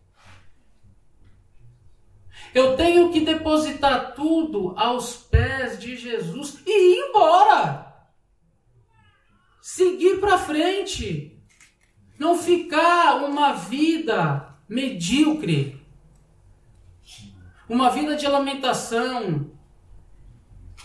Eu 2.55 2.77
tenho 2.77 3.11
que 3.11 3.21
depositar 3.21 4.15
tudo 4.15 4.75
aos 4.77 5.17
pés 5.17 5.79
de 5.79 5.97
Jesus 5.97 6.61
e 6.67 6.71
ir 6.71 7.09
embora. 7.09 7.93
Seguir 9.61 10.21
para 10.21 10.37
frente. 10.37 11.41
Não 12.19 12.37
ficar 12.37 13.25
uma 13.25 13.53
vida 13.53 14.57
medíocre. 14.69 15.81
uma 17.69 17.89
vida 17.89 18.17
de 18.17 18.29
lamentação, 18.29 19.51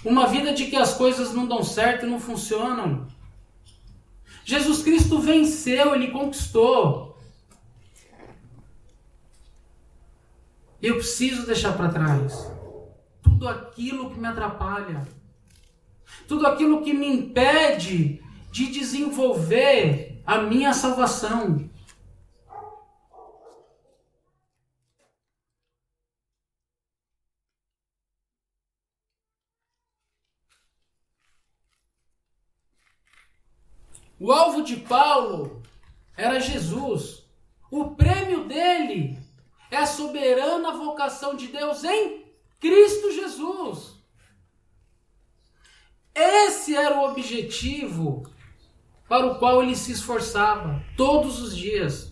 uma 0.03 0.27
vida 0.27 0.53
de 0.53 0.67
que 0.67 0.75
as 0.75 0.93
coisas 0.93 1.33
não 1.33 1.47
dão 1.47 1.63
certo 1.63 2.05
e 2.05 2.09
não 2.09 2.19
funcionam. 2.19 3.07
Jesus 4.45 4.81
Cristo 4.81 5.19
venceu, 5.19 5.93
ele 5.93 6.11
conquistou. 6.11 7.17
Eu 10.81 10.95
preciso 10.95 11.45
deixar 11.45 11.73
para 11.73 11.89
trás 11.89 12.49
tudo 13.21 13.47
aquilo 13.47 14.09
que 14.09 14.19
me 14.19 14.27
atrapalha, 14.27 15.07
tudo 16.27 16.47
aquilo 16.47 16.81
que 16.83 16.93
me 16.93 17.07
impede 17.07 18.21
de 18.51 18.67
desenvolver 18.67 20.21
a 20.25 20.39
minha 20.39 20.73
salvação. 20.73 21.66
O 34.19 34.31
alvo 34.31 34.63
de 34.63 34.77
Paulo 34.77 35.61
era 36.15 36.39
Jesus. 36.39 37.23
O 37.69 37.91
prêmio 37.91 38.47
dele 38.47 39.19
é 39.69 39.77
a 39.77 39.85
soberana 39.85 40.71
vocação 40.71 41.35
de 41.35 41.47
Deus 41.47 41.83
em 41.83 42.25
Cristo 42.59 43.11
Jesus. 43.11 43.95
Esse 46.15 46.75
era 46.75 46.97
o 46.97 47.09
objetivo 47.11 48.23
para 49.07 49.27
o 49.27 49.37
qual 49.37 49.61
ele 49.61 49.75
se 49.75 49.91
esforçava 49.91 50.83
todos 50.95 51.39
os 51.39 51.55
dias. 51.55 52.11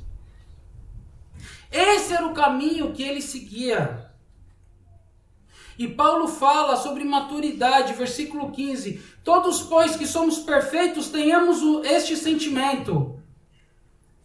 Esse 1.72 2.14
era 2.14 2.28
o 2.28 2.34
caminho 2.34 2.94
que 2.94 3.02
ele 3.02 3.22
seguia. 3.22 4.05
E 5.78 5.88
Paulo 5.88 6.28
fala 6.28 6.78
sobre 6.78 7.04
maturidade, 7.04 7.94
versículo 7.94 8.52
15: 8.52 9.02
Todos, 9.24 9.62
pois, 9.64 9.96
que 9.96 10.08
somos 10.08 10.40
perfeitos, 10.40 11.10
tenhamos 11.10 11.62
este 11.86 12.16
sentimento. 12.16 13.20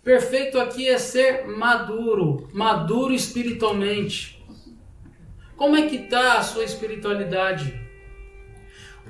Perfeito 0.02 0.58
aqui 0.58 0.88
é 0.88 0.96
ser 0.96 1.46
maduro, 1.46 2.48
maduro 2.54 3.12
espiritualmente. 3.12 4.42
Como 5.56 5.76
é 5.76 5.86
que 5.88 5.96
está 5.96 6.38
a 6.38 6.42
sua 6.42 6.64
espiritualidade? 6.64 7.78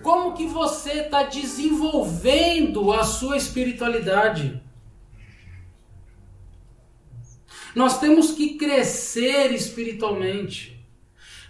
Como 0.03 0.35
que 0.35 0.47
você 0.47 1.03
está 1.03 1.23
desenvolvendo 1.25 2.93
a 2.93 3.05
sua 3.05 3.37
espiritualidade? 3.37 4.61
Nós 7.75 8.01
temos 8.01 8.33
que 8.33 8.57
crescer 8.57 9.53
espiritualmente. 9.53 10.80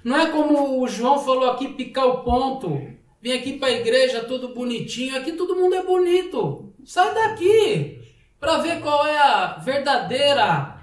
Não 0.02 0.16
é 0.16 0.30
como 0.30 0.80
o 0.80 0.88
João 0.88 1.18
falou 1.18 1.50
aqui, 1.50 1.68
picar 1.68 2.06
o 2.06 2.22
ponto. 2.22 2.80
Vem 3.20 3.34
aqui 3.34 3.58
para 3.58 3.68
a 3.68 3.72
igreja 3.72 4.24
todo 4.24 4.54
bonitinho. 4.54 5.16
Aqui 5.16 5.32
todo 5.32 5.56
mundo 5.56 5.74
é 5.74 5.82
bonito. 5.82 6.72
Sai 6.84 7.12
daqui 7.14 8.00
para 8.38 8.58
ver 8.58 8.80
qual 8.80 9.06
é 9.06 9.18
a 9.18 9.58
verdadeira 9.58 10.80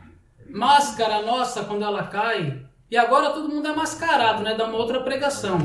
máscara 0.49 1.23
nossa 1.23 1.63
quando 1.65 1.83
ela 1.83 2.03
cai. 2.07 2.63
E 2.89 2.95
agora 2.95 3.31
todo 3.31 3.49
mundo 3.49 3.67
é 3.67 3.75
mascarado, 3.75 4.43
né? 4.43 4.55
Dá 4.55 4.65
uma 4.65 4.77
outra 4.77 5.01
pregação. 5.01 5.57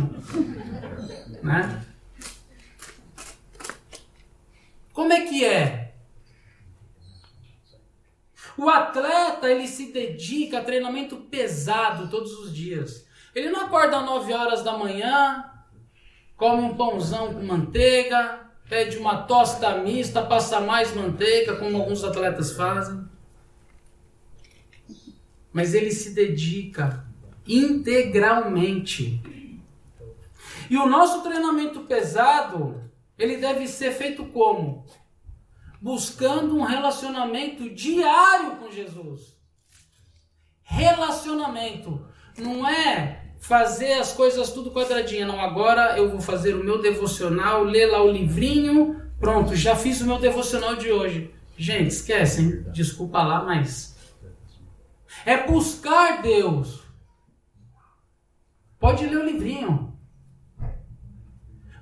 Né? 1.43 1.85
Como 4.93 5.13
é 5.13 5.21
que 5.21 5.45
é? 5.45 5.95
O 8.57 8.69
atleta 8.69 9.51
ele 9.51 9.67
se 9.67 9.93
dedica 9.93 10.59
a 10.59 10.65
treinamento 10.65 11.17
pesado 11.17 12.09
todos 12.09 12.33
os 12.39 12.55
dias. 12.55 13.07
Ele 13.35 13.51
não 13.51 13.63
acorda 13.63 13.99
às 13.99 14.05
9 14.05 14.33
horas 14.33 14.63
da 14.63 14.77
manhã, 14.77 15.51
come 16.37 16.63
um 16.63 16.77
pãozão 16.77 17.33
com 17.33 17.43
manteiga, 17.43 18.41
pede 18.69 18.99
uma 18.99 19.23
tosta 19.25 19.79
mista, 19.79 20.23
passa 20.23 20.61
mais 20.61 20.95
manteiga, 20.95 21.57
como 21.57 21.77
alguns 21.77 22.03
atletas 22.05 22.53
fazem. 22.53 23.05
Mas 25.53 25.75
ele 25.75 25.91
se 25.91 26.15
dedica 26.15 27.07
integralmente. 27.47 29.21
E 30.71 30.77
o 30.77 30.87
nosso 30.87 31.23
treinamento 31.23 31.81
pesado, 31.81 32.83
ele 33.19 33.37
deve 33.37 33.67
ser 33.67 33.93
feito 33.93 34.25
como? 34.27 34.87
Buscando 35.81 36.57
um 36.57 36.63
relacionamento 36.63 37.69
diário 37.71 38.57
com 38.57 38.71
Jesus. 38.71 39.37
Relacionamento. 40.63 42.07
Não 42.39 42.67
é 42.67 43.22
fazer 43.43 43.95
as 43.95 44.13
coisas 44.13 44.53
tudo 44.53 44.71
quadradinha. 44.71 45.27
Não, 45.27 45.41
agora 45.41 45.99
eu 45.99 46.09
vou 46.09 46.21
fazer 46.21 46.55
o 46.55 46.63
meu 46.63 46.81
devocional, 46.81 47.65
ler 47.65 47.87
lá 47.87 48.01
o 48.01 48.11
livrinho. 48.11 49.03
Pronto, 49.19 49.57
já 49.57 49.75
fiz 49.75 50.01
o 50.01 50.07
meu 50.07 50.19
devocional 50.19 50.77
de 50.77 50.93
hoje. 50.93 51.35
Gente, 51.59 51.89
esquecem, 51.89 52.63
desculpa 52.73 53.21
lá, 53.23 53.45
mas 53.45 53.97
é 55.27 55.45
buscar 55.45 56.23
Deus. 56.23 56.83
Pode 58.79 59.07
ler 59.07 59.19
o 59.19 59.27
livrinho. 59.27 59.93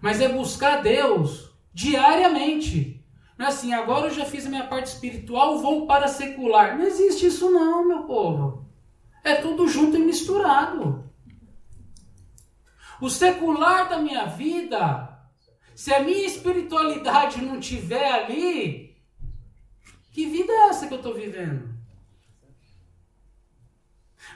Mas 0.01 0.19
é 0.21 0.31
buscar 0.31 0.83
Deus 0.83 1.51
diariamente. 1.75 3.05
Não 3.37 3.47
é 3.47 3.49
assim, 3.51 3.75
agora 3.75 4.07
eu 4.07 4.15
já 4.15 4.25
fiz 4.25 4.47
a 4.47 4.51
minha 4.51 4.67
parte 4.67 4.87
espiritual, 4.87 5.59
vou 5.59 5.87
para 5.87 6.09
secular. 6.09 6.77
Não 6.77 6.87
existe 6.87 7.27
isso 7.27 7.51
não, 7.51 7.87
meu 7.87 8.05
povo. 8.05 8.67
É 9.23 9.35
tudo 9.35 9.69
junto 9.69 9.99
e 9.99 10.01
misturado. 10.01 11.10
O 13.01 13.09
secular 13.09 13.89
da 13.89 13.99
minha 13.99 14.27
vida, 14.27 15.19
se 15.75 15.93
a 15.93 16.01
minha 16.01 16.27
espiritualidade 16.27 17.41
não 17.41 17.59
tiver 17.59 18.13
ali, 18.13 19.01
que 20.13 20.27
vida 20.27 20.53
é 20.53 20.69
essa 20.69 20.87
que 20.87 20.95
eu 20.95 20.99
estou 20.99 21.15
vivendo? 21.15 21.75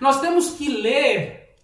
Nós 0.01 0.21
temos 0.21 0.51
que 0.51 0.69
ler 0.69 1.57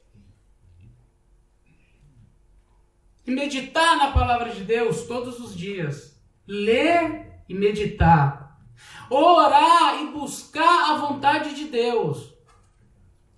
e 3.27 3.31
meditar 3.31 3.97
na 3.97 4.13
palavra 4.13 4.51
de 4.51 4.63
Deus 4.65 5.05
todos 5.05 5.39
os 5.41 5.57
dias. 5.57 6.21
Ler 6.47 7.43
e 7.49 7.55
meditar. 7.55 8.61
Orar 9.09 10.03
e 10.03 10.07
buscar 10.13 10.91
a 10.91 10.97
vontade 10.99 11.55
de 11.55 11.65
Deus 11.65 12.33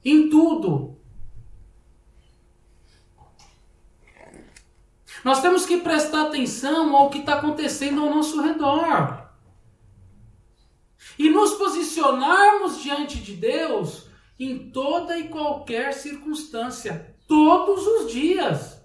em 0.05 0.29
tudo. 0.29 0.91
Nós 5.24 5.40
temos 5.40 5.64
que 5.64 5.78
prestar 5.78 6.22
atenção 6.22 6.96
ao 6.96 7.11
que 7.11 7.18
está 7.18 7.35
acontecendo 7.35 8.02
ao 8.02 8.11
nosso 8.11 8.40
redor. 8.42 9.30
E 11.18 11.30
nos 11.30 11.54
posicionarmos 11.54 12.82
diante 12.82 13.18
de 13.18 13.37
Deus 13.37 14.08
em 14.38 14.70
toda 14.70 15.18
e 15.18 15.28
qualquer 15.28 15.92
circunstância, 15.92 17.14
todos 17.28 17.87
os 17.87 18.12
dias. 18.12 18.82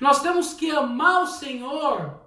Nós 0.00 0.20
temos 0.20 0.52
que 0.52 0.70
amar 0.70 1.22
o 1.22 1.26
Senhor 1.26 2.21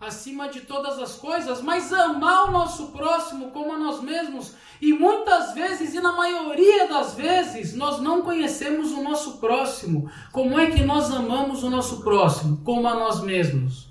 acima 0.00 0.48
de 0.48 0.62
todas 0.62 0.98
as 0.98 1.16
coisas, 1.16 1.60
mas 1.60 1.92
amar 1.92 2.48
o 2.48 2.50
nosso 2.50 2.86
próximo 2.86 3.50
como 3.50 3.74
a 3.74 3.78
nós 3.78 4.00
mesmos 4.00 4.54
e 4.80 4.94
muitas 4.94 5.52
vezes, 5.52 5.92
e 5.92 6.00
na 6.00 6.12
maioria 6.12 6.88
das 6.88 7.14
vezes, 7.14 7.74
nós 7.74 8.00
não 8.00 8.22
conhecemos 8.22 8.92
o 8.92 9.02
nosso 9.02 9.36
próximo. 9.36 10.10
Como 10.32 10.58
é 10.58 10.70
que 10.70 10.82
nós 10.82 11.12
amamos 11.12 11.62
o 11.62 11.68
nosso 11.68 12.02
próximo? 12.02 12.62
Como 12.64 12.88
a 12.88 12.94
nós 12.94 13.20
mesmos. 13.20 13.90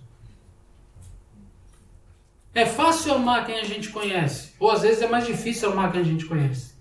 É 2.55 2.65
fácil 2.65 3.13
amar 3.13 3.45
quem 3.45 3.59
a 3.59 3.63
gente 3.63 3.89
conhece, 3.89 4.55
ou 4.59 4.71
às 4.71 4.81
vezes 4.81 5.03
é 5.03 5.07
mais 5.07 5.27
difícil 5.27 5.71
amar 5.71 5.91
quem 5.91 6.01
a 6.01 6.03
gente 6.03 6.25
conhece. 6.25 6.73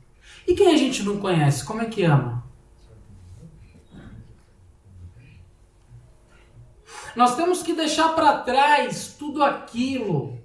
E 0.46 0.54
quem 0.54 0.68
a 0.68 0.76
gente 0.78 1.02
não 1.02 1.18
conhece, 1.18 1.62
como 1.66 1.82
é 1.82 1.84
que 1.84 2.02
ama? 2.02 2.42
Nós 7.16 7.36
temos 7.36 7.62
que 7.62 7.72
deixar 7.72 8.14
para 8.14 8.38
trás 8.38 9.14
tudo 9.18 9.42
aquilo 9.42 10.38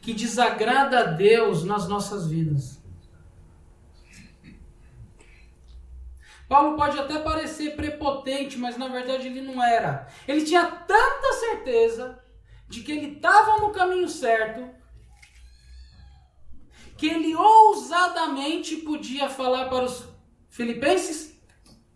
que 0.00 0.14
desagrada 0.14 1.00
a 1.00 1.04
Deus 1.04 1.64
nas 1.64 1.88
nossas 1.88 2.26
vidas. 2.26 2.78
Paulo 6.48 6.76
pode 6.76 6.98
até 6.98 7.18
parecer 7.18 7.76
prepotente, 7.76 8.56
mas 8.56 8.78
na 8.78 8.88
verdade 8.88 9.26
ele 9.26 9.42
não 9.42 9.62
era. 9.62 10.08
Ele 10.26 10.42
tinha 10.44 10.64
tanta 10.64 11.32
certeza 11.34 12.18
de 12.66 12.80
que 12.80 12.92
ele 12.92 13.16
estava 13.16 13.60
no 13.60 13.70
caminho 13.70 14.08
certo, 14.08 14.66
que 16.96 17.06
ele 17.06 17.34
ousadamente 17.34 18.76
podia 18.76 19.28
falar 19.28 19.68
para 19.68 19.84
os 19.84 20.04
filipenses: 20.48 21.38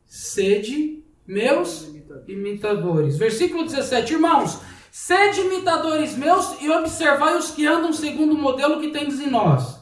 sede 0.05 1.03
meus 1.27 1.95
imitadores. 2.27 3.17
Versículo 3.17 3.65
17, 3.65 4.15
irmãos, 4.15 4.61
Sede 4.93 5.41
imitadores 5.41 6.15
meus 6.19 6.61
e 6.61 6.69
observai 6.69 7.35
os 7.35 7.51
que 7.51 7.67
andam 7.67 7.95
segundo 7.95 8.35
o 8.35 8.39
modelo 8.39 8.79
que 8.79 8.91
tendes 8.91 9.19
em 9.21 9.31
nós. 9.31 9.81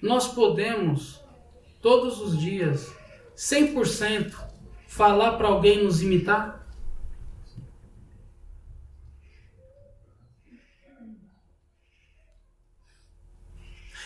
nós 0.00 0.28
podemos, 0.28 1.20
todos 1.82 2.20
os 2.20 2.38
dias, 2.38 2.94
100%, 3.36 4.36
falar 4.86 5.32
para 5.32 5.48
alguém 5.48 5.82
nos 5.82 6.00
imitar? 6.00 6.64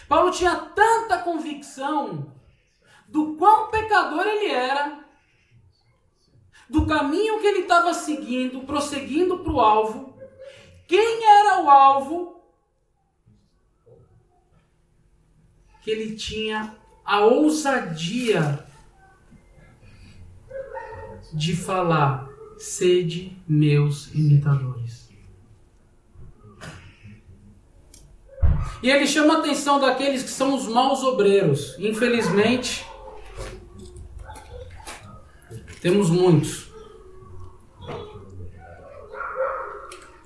Paulo 0.08 0.30
tinha 0.30 0.56
tanta 0.56 1.18
convicção 1.18 2.32
do 3.08 3.36
quão 3.36 3.70
pecador 3.70 4.26
ele 4.26 4.50
era, 4.50 5.01
do 6.68 6.86
caminho 6.86 7.40
que 7.40 7.46
ele 7.46 7.60
estava 7.60 7.92
seguindo, 7.94 8.60
prosseguindo 8.60 9.38
para 9.38 9.52
o 9.52 9.60
alvo. 9.60 10.14
Quem 10.86 11.24
era 11.24 11.62
o 11.62 11.70
alvo? 11.70 12.40
Que 15.82 15.90
ele 15.90 16.16
tinha 16.16 16.76
a 17.04 17.20
ousadia 17.20 18.66
de 21.32 21.56
falar: 21.56 22.28
sede 22.58 23.36
meus 23.48 24.12
imitadores. 24.14 25.10
E 28.82 28.90
ele 28.90 29.06
chama 29.06 29.36
a 29.36 29.38
atenção 29.38 29.78
daqueles 29.78 30.22
que 30.24 30.30
são 30.30 30.54
os 30.54 30.66
maus 30.66 31.02
obreiros. 31.04 31.76
Infelizmente, 31.78 32.84
temos 35.82 36.08
muitos. 36.08 36.70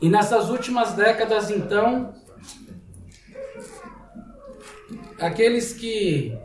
E 0.02 0.10
nessas 0.10 0.50
últimas 0.50 0.92
décadas, 0.92 1.50
então, 1.50 2.14
aqueles 5.18 5.72
que 5.72 6.36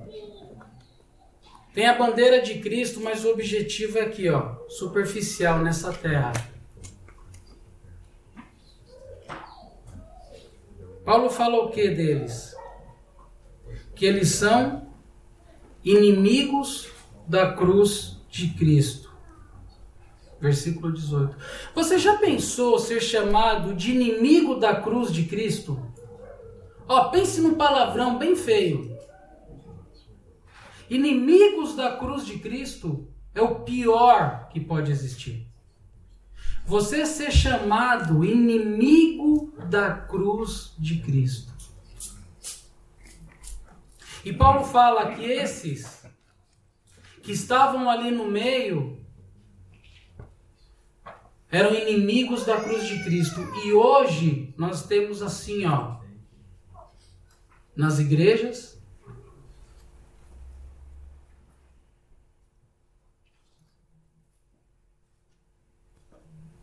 têm 1.73 1.87
a 1.87 1.97
bandeira 1.97 2.41
de 2.41 2.59
Cristo, 2.59 3.01
mas 3.01 3.25
o 3.25 3.31
objetivo 3.31 3.97
é 3.97 4.03
aqui, 4.03 4.29
ó, 4.29 4.55
superficial 4.69 5.59
nessa 5.59 5.91
terra. 5.91 6.31
Paulo 11.03 11.29
fala 11.29 11.57
o 11.65 11.71
que 11.71 11.89
deles? 11.89 12.55
Que 13.93 14.05
eles 14.05 14.29
são 14.29 14.87
inimigos 15.83 16.89
da 17.27 17.51
cruz 17.51 18.21
de 18.31 18.47
Cristo. 18.53 19.00
Versículo 20.41 20.91
18. 20.91 21.37
Você 21.75 21.99
já 21.99 22.17
pensou 22.17 22.79
ser 22.79 22.99
chamado 22.99 23.75
de 23.75 23.91
inimigo 23.91 24.55
da 24.55 24.75
cruz 24.75 25.13
de 25.13 25.25
Cristo? 25.25 25.79
Ó, 26.87 27.09
pense 27.09 27.39
num 27.39 27.53
palavrão 27.53 28.17
bem 28.17 28.35
feio. 28.35 28.97
Inimigos 30.89 31.75
da 31.75 31.95
cruz 31.95 32.25
de 32.25 32.39
Cristo 32.39 33.07
é 33.35 33.41
o 33.41 33.59
pior 33.59 34.49
que 34.49 34.59
pode 34.59 34.91
existir. 34.91 35.47
Você 36.65 37.05
ser 37.05 37.31
chamado 37.31 38.25
inimigo 38.25 39.53
da 39.69 39.91
cruz 39.91 40.73
de 40.77 40.99
Cristo. 41.01 41.53
E 44.25 44.33
Paulo 44.33 44.63
fala 44.63 45.13
que 45.13 45.23
esses 45.23 46.05
que 47.21 47.31
estavam 47.31 47.89
ali 47.89 48.11
no 48.11 48.25
meio 48.25 49.00
eram 51.51 51.75
inimigos 51.75 52.45
da 52.45 52.61
cruz 52.61 52.87
de 52.87 53.03
Cristo. 53.03 53.41
E 53.65 53.73
hoje 53.73 54.53
nós 54.57 54.85
temos 54.87 55.21
assim, 55.21 55.65
ó, 55.65 55.97
nas 57.75 57.99
igrejas, 57.99 58.71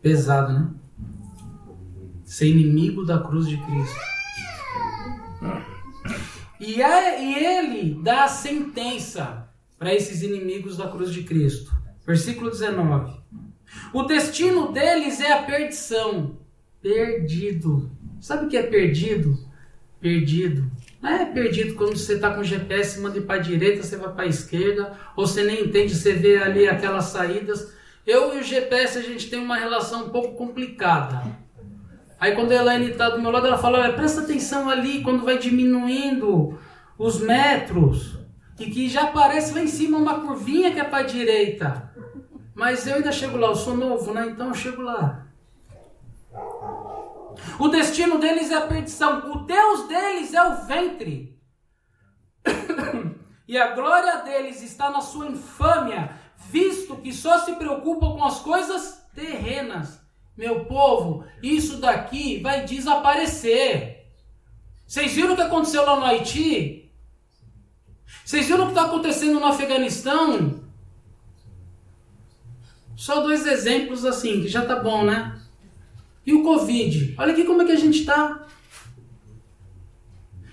Pesado, 0.01 0.53
né? 0.53 0.73
Ser 2.23 2.47
inimigo 2.47 3.03
da 3.03 3.19
cruz 3.19 3.47
de 3.47 3.57
Cristo. 3.57 3.99
E, 6.59 6.81
é, 6.81 7.67
ele 7.67 8.01
dá 8.01 8.23
a 8.23 8.27
sentença 8.29 9.49
para 9.77 9.93
esses 9.93 10.21
inimigos 10.21 10.77
da 10.77 10.89
cruz 10.89 11.11
de 11.11 11.23
Cristo. 11.23 11.73
Versículo 12.05 12.49
19. 12.49 13.18
O 13.93 14.03
destino 14.03 14.71
deles 14.71 15.19
é 15.19 15.31
a 15.31 15.43
perdição. 15.43 16.37
Perdido. 16.81 17.91
Sabe 18.19 18.45
o 18.45 18.49
que 18.49 18.57
é 18.57 18.63
perdido? 18.63 19.37
Perdido. 19.99 20.69
Não 21.01 21.09
é 21.09 21.25
perdido 21.25 21.75
quando 21.75 21.95
você 21.95 22.13
está 22.13 22.33
com 22.33 22.41
o 22.41 22.43
GPS, 22.43 22.99
manda 22.99 23.17
ir 23.17 23.21
para 23.21 23.35
a 23.35 23.43
direita, 23.43 23.83
você 23.83 23.95
vai 23.95 24.11
para 24.13 24.23
a 24.25 24.27
esquerda, 24.27 24.97
ou 25.15 25.25
você 25.25 25.43
nem 25.43 25.63
entende, 25.63 25.95
você 25.95 26.13
vê 26.13 26.37
ali 26.37 26.67
aquelas 26.67 27.05
saídas. 27.05 27.73
Eu 28.05 28.35
e 28.35 28.39
o 28.39 28.43
GPS 28.43 28.97
a 28.97 29.01
gente 29.01 29.29
tem 29.29 29.39
uma 29.39 29.55
relação 29.55 30.05
um 30.05 30.09
pouco 30.09 30.35
complicada. 30.35 31.23
Aí 32.19 32.33
quando 32.35 32.51
a 32.51 32.55
Elaine 32.55 32.91
está 32.91 33.09
do 33.09 33.21
meu 33.21 33.31
lado, 33.31 33.47
ela 33.47 33.57
fala, 33.57 33.93
presta 33.93 34.21
atenção 34.21 34.69
ali 34.69 35.01
quando 35.01 35.23
vai 35.23 35.37
diminuindo 35.37 36.59
os 36.97 37.21
metros. 37.21 38.17
E 38.59 38.65
que 38.65 38.89
já 38.89 39.03
aparece 39.03 39.53
lá 39.53 39.61
em 39.61 39.67
cima 39.67 39.97
uma 39.97 40.19
curvinha 40.19 40.71
que 40.71 40.79
é 40.79 40.83
para 40.83 40.97
a 40.97 41.07
direita. 41.07 41.89
Mas 42.59 42.85
eu 42.85 42.95
ainda 42.95 43.09
chego 43.09 43.37
lá, 43.37 43.47
eu 43.47 43.55
sou 43.55 43.73
novo, 43.73 44.13
né? 44.13 44.27
Então 44.27 44.49
eu 44.49 44.53
chego 44.53 44.81
lá. 44.81 45.25
O 47.57 47.69
destino 47.69 48.19
deles 48.19 48.51
é 48.51 48.55
a 48.55 48.67
perdição. 48.67 49.31
O 49.31 49.45
Deus 49.45 49.87
deles 49.87 50.33
é 50.33 50.43
o 50.43 50.65
ventre. 50.65 51.39
e 53.47 53.57
a 53.57 53.73
glória 53.73 54.23
deles 54.23 54.61
está 54.61 54.89
na 54.89 54.99
sua 54.99 55.27
infâmia, 55.27 56.19
visto 56.35 56.97
que 56.97 57.13
só 57.13 57.39
se 57.45 57.53
preocupam 57.55 58.17
com 58.17 58.25
as 58.25 58.41
coisas 58.41 59.07
terrenas. 59.15 60.01
Meu 60.35 60.65
povo, 60.65 61.23
isso 61.41 61.77
daqui 61.77 62.41
vai 62.41 62.65
desaparecer. 62.65 64.05
Vocês 64.85 65.13
viram 65.13 65.31
o 65.31 65.35
que 65.37 65.43
aconteceu 65.43 65.85
lá 65.85 65.95
no 65.95 66.05
Haiti? 66.05 66.91
Vocês 68.25 68.47
viram 68.47 68.63
o 68.63 68.65
que 68.65 68.73
está 68.73 68.83
acontecendo 68.83 69.39
no 69.39 69.45
Afeganistão? 69.45 70.67
Só 72.99 73.21
dois 73.21 73.47
exemplos 73.47 74.03
assim, 74.03 74.41
que 74.41 74.49
já 74.49 74.65
tá 74.65 74.75
bom, 74.75 75.05
né? 75.05 75.41
E 76.25 76.33
o 76.33 76.43
Covid? 76.43 77.15
Olha 77.17 77.31
aqui 77.31 77.45
como 77.45 77.61
é 77.61 77.65
que 77.65 77.71
a 77.71 77.77
gente 77.77 78.01
está. 78.01 78.45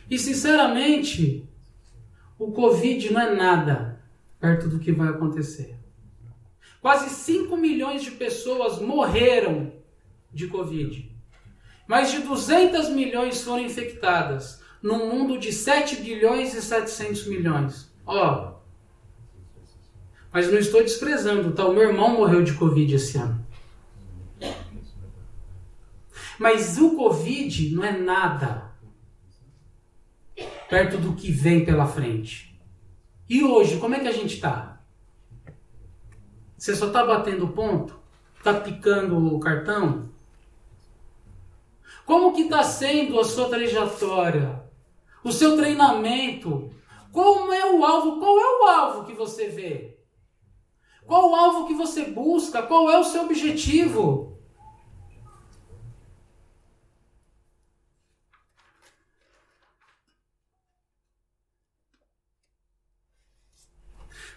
E 0.09 0.17
sinceramente, 0.17 1.45
o 2.39 2.53
Covid 2.53 3.13
não 3.13 3.21
é 3.21 3.35
nada 3.35 4.01
perto 4.39 4.69
do 4.69 4.79
que 4.79 4.93
vai 4.93 5.09
acontecer. 5.09 5.75
Quase 6.81 7.11
5 7.11 7.57
milhões 7.57 8.05
de 8.05 8.13
pessoas 8.13 8.79
morreram 8.79 9.73
de 10.33 10.47
Covid. 10.47 11.11
Mais 11.89 12.13
de 12.13 12.21
200 12.21 12.91
milhões 12.91 13.43
foram 13.43 13.65
infectadas. 13.65 14.63
Num 14.81 15.11
mundo 15.11 15.37
de 15.37 15.53
7 15.53 15.97
bilhões 15.97 16.55
e 16.55 16.63
700 16.63 17.27
milhões. 17.27 17.93
Ó. 18.07 18.56
Mas 20.37 20.53
não 20.53 20.59
estou 20.59 20.83
desprezando, 20.83 21.53
tá? 21.53 21.65
O 21.65 21.73
meu 21.73 21.85
irmão 21.85 22.11
morreu 22.11 22.43
de 22.43 22.53
Covid 22.53 22.95
esse 22.95 23.17
ano. 23.17 23.43
Mas 26.39 26.77
o 26.77 26.95
Covid 26.95 27.75
não 27.75 27.83
é 27.83 27.93
nada 27.97 28.71
perto 30.69 30.99
do 30.99 31.15
que 31.15 31.33
vem 31.33 31.65
pela 31.65 31.87
frente. 31.87 32.55
E 33.27 33.43
hoje, 33.43 33.79
como 33.79 33.95
é 33.95 34.01
que 34.01 34.09
a 34.09 34.13
gente 34.13 34.35
está? 34.35 34.83
Você 36.59 36.77
só 36.77 36.89
está 36.89 37.03
batendo 37.03 37.49
ponto? 37.49 37.99
Está 38.37 38.53
picando 38.61 39.17
o 39.17 39.41
cartão? 39.41 40.11
Como 42.05 42.35
que 42.35 42.43
está 42.43 42.63
sendo 42.63 43.19
a 43.19 43.25
sua 43.25 43.49
trajetória? 43.49 44.63
O 45.25 45.33
seu 45.33 45.57
treinamento? 45.57 46.71
Como 47.11 47.51
é 47.55 47.73
o 47.73 47.83
alvo? 47.83 48.19
Qual 48.21 48.39
é 48.39 48.61
o 48.61 48.67
alvo 48.67 49.07
que 49.07 49.15
você 49.15 49.49
vê? 49.49 49.96
Qual 51.07 51.31
o 51.31 51.37
alvo 51.37 51.67
que 51.67 51.75
você 51.75 52.05
busca? 52.05 52.63
Qual 52.63 52.91
é 52.91 52.99
o 52.99 53.05
seu 53.05 53.23
objetivo? 53.23 54.37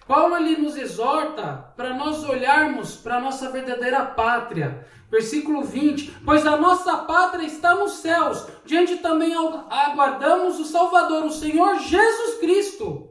Paulo 0.08 0.34
ali 0.34 0.58
nos 0.58 0.76
exorta 0.76 1.72
para 1.78 1.94
nós 1.94 2.24
olharmos 2.24 2.96
para 2.96 3.18
a 3.18 3.22
nossa 3.22 3.50
verdadeira 3.52 4.04
pátria. 4.06 4.88
Versículo 5.10 5.64
20: 5.64 6.22
Pois 6.26 6.46
a 6.48 6.58
nossa 6.58 6.98
pátria 6.98 7.46
está 7.46 7.76
nos 7.76 7.94
céus, 7.94 8.48
diante 8.66 8.98
também 8.98 9.34
aguardamos 9.36 10.60
o 10.60 10.66
Salvador, 10.66 11.26
o 11.26 11.32
Senhor 11.32 11.80
Jesus 11.80 12.40
Cristo. 12.40 13.10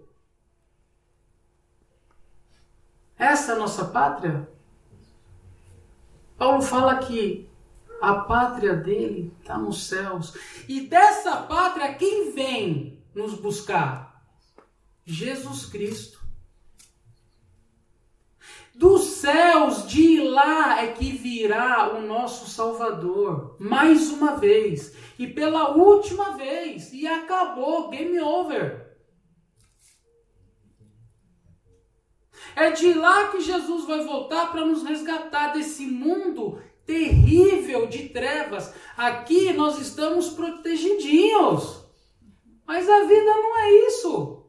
Essa 3.18 3.52
é 3.52 3.54
a 3.57 3.59
nossa 3.59 3.85
pátria? 3.87 4.48
Paulo 6.37 6.62
fala 6.62 6.98
que 6.98 7.50
a 8.00 8.14
pátria 8.14 8.74
dele 8.74 9.35
está 9.40 9.59
nos 9.59 9.88
céus. 9.88 10.35
E 10.68 10.83
dessa 10.83 11.37
pátria, 11.37 11.94
quem 11.94 12.33
vem 12.33 13.02
nos 13.14 13.35
buscar? 13.35 14.22
Jesus 15.04 15.66
Cristo. 15.66 16.18
Dos 18.72 19.04
céus 19.04 19.88
de 19.88 20.20
lá 20.20 20.85
é 20.85 20.92
que 20.92 21.11
virá 21.11 21.94
o 21.94 22.02
nosso 22.02 22.48
Salvador, 22.48 23.57
mais 23.59 24.11
uma 24.11 24.37
vez, 24.37 24.94
e 25.18 25.26
pela 25.26 25.70
última 25.70 26.37
vez, 26.37 26.92
e 26.92 27.04
acabou, 27.04 27.88
game 27.88 28.20
over. 28.20 28.88
É 32.59 32.73
de 32.73 32.92
lá 32.92 33.29
que 33.29 33.40
Jesus 33.40 33.87
vai 33.87 34.05
voltar 34.05 34.51
para 34.51 34.66
nos 34.66 34.83
resgatar 34.83 35.53
desse 35.53 35.87
mundo 35.87 36.61
terrível 36.85 37.87
de 37.87 38.09
trevas. 38.09 38.75
Aqui 38.97 39.53
nós 39.53 39.79
estamos 39.79 40.31
protegidinhos. 40.31 41.85
Mas 42.66 42.88
a 42.88 43.05
vida 43.05 43.33
não 43.33 43.61
é 43.61 43.71
isso. 43.87 44.44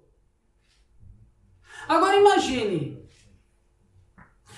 Agora 1.87 2.17
imagine. 2.17 3.07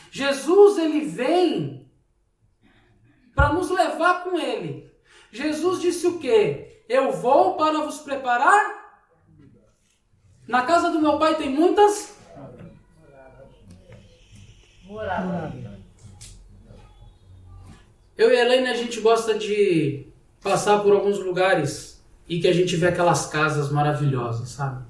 Jesus 0.09 0.77
ele 0.77 1.01
vem 1.01 1.91
para 3.35 3.51
nos 3.51 3.69
levar 3.69 4.23
com 4.23 4.39
ele. 4.39 4.89
Jesus 5.29 5.81
disse 5.81 6.07
o 6.07 6.19
quê? 6.19 6.85
Eu 6.87 7.11
vou 7.11 7.57
para 7.57 7.81
vos 7.81 7.99
preparar. 7.99 8.79
Na 10.47 10.65
casa 10.65 10.89
do 10.89 11.01
meu 11.01 11.19
pai 11.19 11.35
tem 11.35 11.49
muitas 11.49 12.20
eu 18.17 18.31
e 18.31 18.37
a 18.37 18.41
Helene, 18.41 18.67
a 18.67 18.75
gente 18.75 18.99
gosta 18.99 19.37
de 19.37 20.07
passar 20.41 20.79
por 20.79 20.93
alguns 20.93 21.19
lugares 21.19 22.03
e 22.27 22.39
que 22.39 22.47
a 22.47 22.53
gente 22.53 22.75
vê 22.75 22.87
aquelas 22.87 23.25
casas 23.25 23.71
maravilhosas, 23.71 24.49
sabe? 24.49 24.85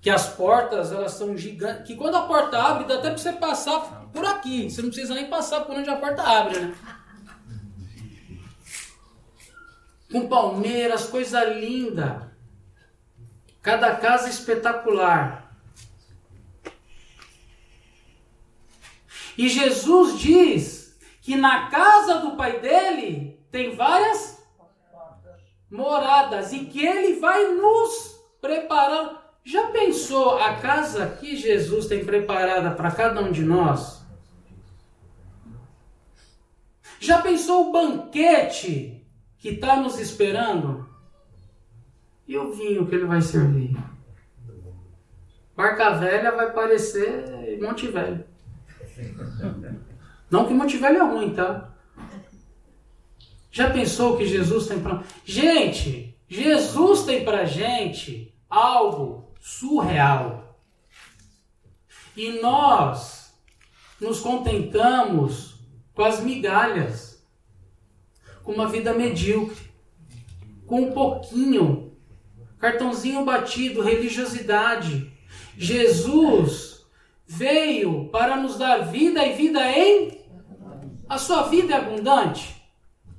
Que 0.00 0.10
as 0.10 0.28
portas, 0.28 0.92
elas 0.92 1.12
são 1.12 1.36
gigantes. 1.36 1.86
Que 1.86 1.96
quando 1.96 2.16
a 2.16 2.26
porta 2.26 2.62
abre, 2.62 2.86
dá 2.86 2.94
até 2.94 3.08
pra 3.08 3.18
você 3.18 3.32
passar 3.32 4.06
por 4.12 4.24
aqui. 4.24 4.70
Você 4.70 4.82
não 4.82 4.90
precisa 4.90 5.14
nem 5.14 5.28
passar 5.28 5.62
por 5.62 5.76
onde 5.76 5.88
a 5.88 5.96
porta 5.96 6.22
abre, 6.22 6.60
né? 6.60 6.74
Com 10.12 10.28
palmeiras, 10.28 11.06
coisa 11.06 11.42
linda. 11.44 12.30
Cada 13.62 13.96
casa 13.96 14.28
espetacular. 14.28 15.43
E 19.36 19.48
Jesus 19.48 20.18
diz 20.18 20.98
que 21.20 21.36
na 21.36 21.68
casa 21.68 22.18
do 22.18 22.36
pai 22.36 22.60
dele 22.60 23.40
tem 23.50 23.74
várias 23.74 24.42
moradas 25.70 26.52
e 26.52 26.66
que 26.66 26.84
ele 26.84 27.18
vai 27.18 27.54
nos 27.54 28.20
preparar. 28.40 29.38
Já 29.44 29.68
pensou 29.68 30.38
a 30.38 30.54
casa 30.54 31.06
que 31.20 31.36
Jesus 31.36 31.86
tem 31.86 32.04
preparada 32.04 32.70
para 32.70 32.90
cada 32.90 33.20
um 33.20 33.32
de 33.32 33.44
nós? 33.44 34.02
Já 37.00 37.20
pensou 37.20 37.68
o 37.68 37.72
banquete 37.72 39.06
que 39.38 39.50
está 39.50 39.76
nos 39.76 39.98
esperando? 39.98 40.88
E 42.26 42.38
o 42.38 42.52
vinho 42.52 42.86
que 42.86 42.94
ele 42.94 43.04
vai 43.04 43.20
servir? 43.20 43.76
Barca 45.54 45.90
Velha 45.90 46.32
vai 46.32 46.52
parecer 46.52 47.34
Monte 47.60 47.88
Velho. 47.88 48.24
Não 50.30 50.46
que 50.46 50.54
Montevideo 50.54 50.98
é 50.98 51.02
ruim, 51.02 51.34
tá? 51.34 51.72
Já 53.50 53.70
pensou 53.70 54.16
que 54.16 54.26
Jesus 54.26 54.66
tem 54.66 54.80
para 54.80 55.04
Gente, 55.24 56.18
Jesus 56.28 57.02
tem 57.04 57.24
pra 57.24 57.44
gente 57.44 58.34
algo 58.50 59.32
surreal. 59.40 60.58
E 62.16 62.40
nós 62.40 63.34
nos 64.00 64.20
contentamos 64.20 65.54
com 65.94 66.02
as 66.02 66.20
migalhas, 66.20 67.24
com 68.42 68.52
uma 68.52 68.68
vida 68.68 68.92
medíocre, 68.92 69.70
com 70.66 70.82
um 70.82 70.92
pouquinho, 70.92 71.96
cartãozinho 72.58 73.24
batido, 73.24 73.82
religiosidade. 73.82 75.12
Jesus 75.56 76.73
veio 77.36 78.08
para 78.10 78.36
nos 78.36 78.56
dar 78.56 78.78
vida 78.86 79.24
e 79.26 79.32
vida 79.34 79.60
em. 79.70 80.20
A 81.08 81.18
sua 81.18 81.42
vida 81.42 81.74
é 81.74 81.76
abundante? 81.76 82.62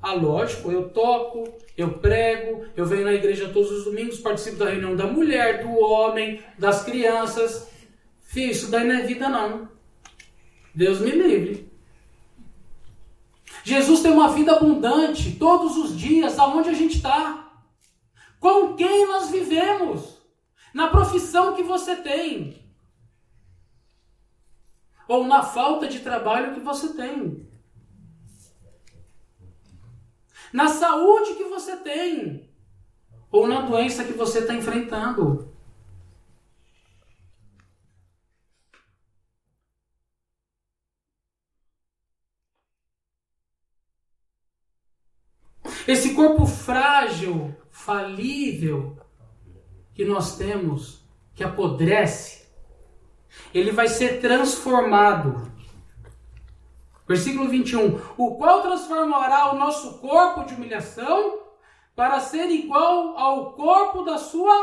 Ah, 0.02 0.14
lógico, 0.14 0.72
eu 0.72 0.90
toco, 0.90 1.44
eu 1.78 1.94
prego, 2.00 2.66
eu 2.76 2.86
venho 2.86 3.06
na 3.06 3.14
igreja 3.14 3.50
todos 3.50 3.72
os 3.72 3.86
domingos, 3.86 4.20
participo 4.20 4.58
da 4.58 4.70
reunião 4.70 4.96
da 4.96 5.08
mulher, 5.08 5.64
do 5.64 5.72
homem, 5.80 6.42
das 6.58 6.84
crianças. 6.84 7.68
Filho, 8.22 8.52
isso 8.52 8.72
daí 8.72 8.88
não 8.88 8.96
é 8.96 9.02
vida, 9.02 9.28
não. 9.28 9.68
Deus 10.74 11.00
me 11.00 11.12
livre. 11.12 11.72
Jesus 13.64 14.02
tem 14.02 14.12
uma 14.12 14.30
vida 14.30 14.54
abundante 14.56 15.32
todos 15.38 15.76
os 15.76 15.98
dias, 15.98 16.38
aonde 16.38 16.70
a 16.70 16.74
gente 16.74 16.98
está. 16.98 17.52
Com 18.40 18.76
quem 18.76 19.08
nós 19.08 19.30
vivemos. 19.30 20.16
Na 20.74 20.88
profissão 20.88 21.56
que 21.56 21.64
você 21.64 21.96
tem 21.96 22.65
ou 25.08 25.26
na 25.26 25.44
falta 25.44 25.88
de 25.88 26.00
trabalho 26.00 26.54
que 26.54 26.60
você 26.60 26.94
tem, 26.94 27.48
na 30.52 30.70
saúde 30.70 31.36
que 31.36 31.44
você 31.46 31.78
tem, 31.78 32.50
ou 33.32 33.48
na 33.48 33.62
doença 33.62 34.04
que 34.04 34.14
você 34.14 34.40
está 34.40 34.54
enfrentando. 34.54 35.54
Esse 45.88 46.16
corpo 46.16 46.48
frágil, 46.48 47.56
falível 47.70 48.98
que 49.94 50.04
nós 50.04 50.38
temos, 50.38 51.06
que 51.36 51.44
apodrece, 51.44 52.45
ele 53.54 53.72
vai 53.72 53.88
ser 53.88 54.20
transformado. 54.22 55.52
Versículo 57.08 57.50
21. 57.50 58.00
O 58.18 58.36
qual 58.36 58.62
transformará 58.62 59.54
o 59.54 59.58
nosso 59.58 60.00
corpo 60.00 60.44
de 60.44 60.56
humilhação 60.56 61.46
para 61.96 62.20
ser 62.20 62.50
igual 62.50 63.18
ao 63.18 63.54
corpo 63.54 64.04
da 64.04 64.18
sua 64.18 64.54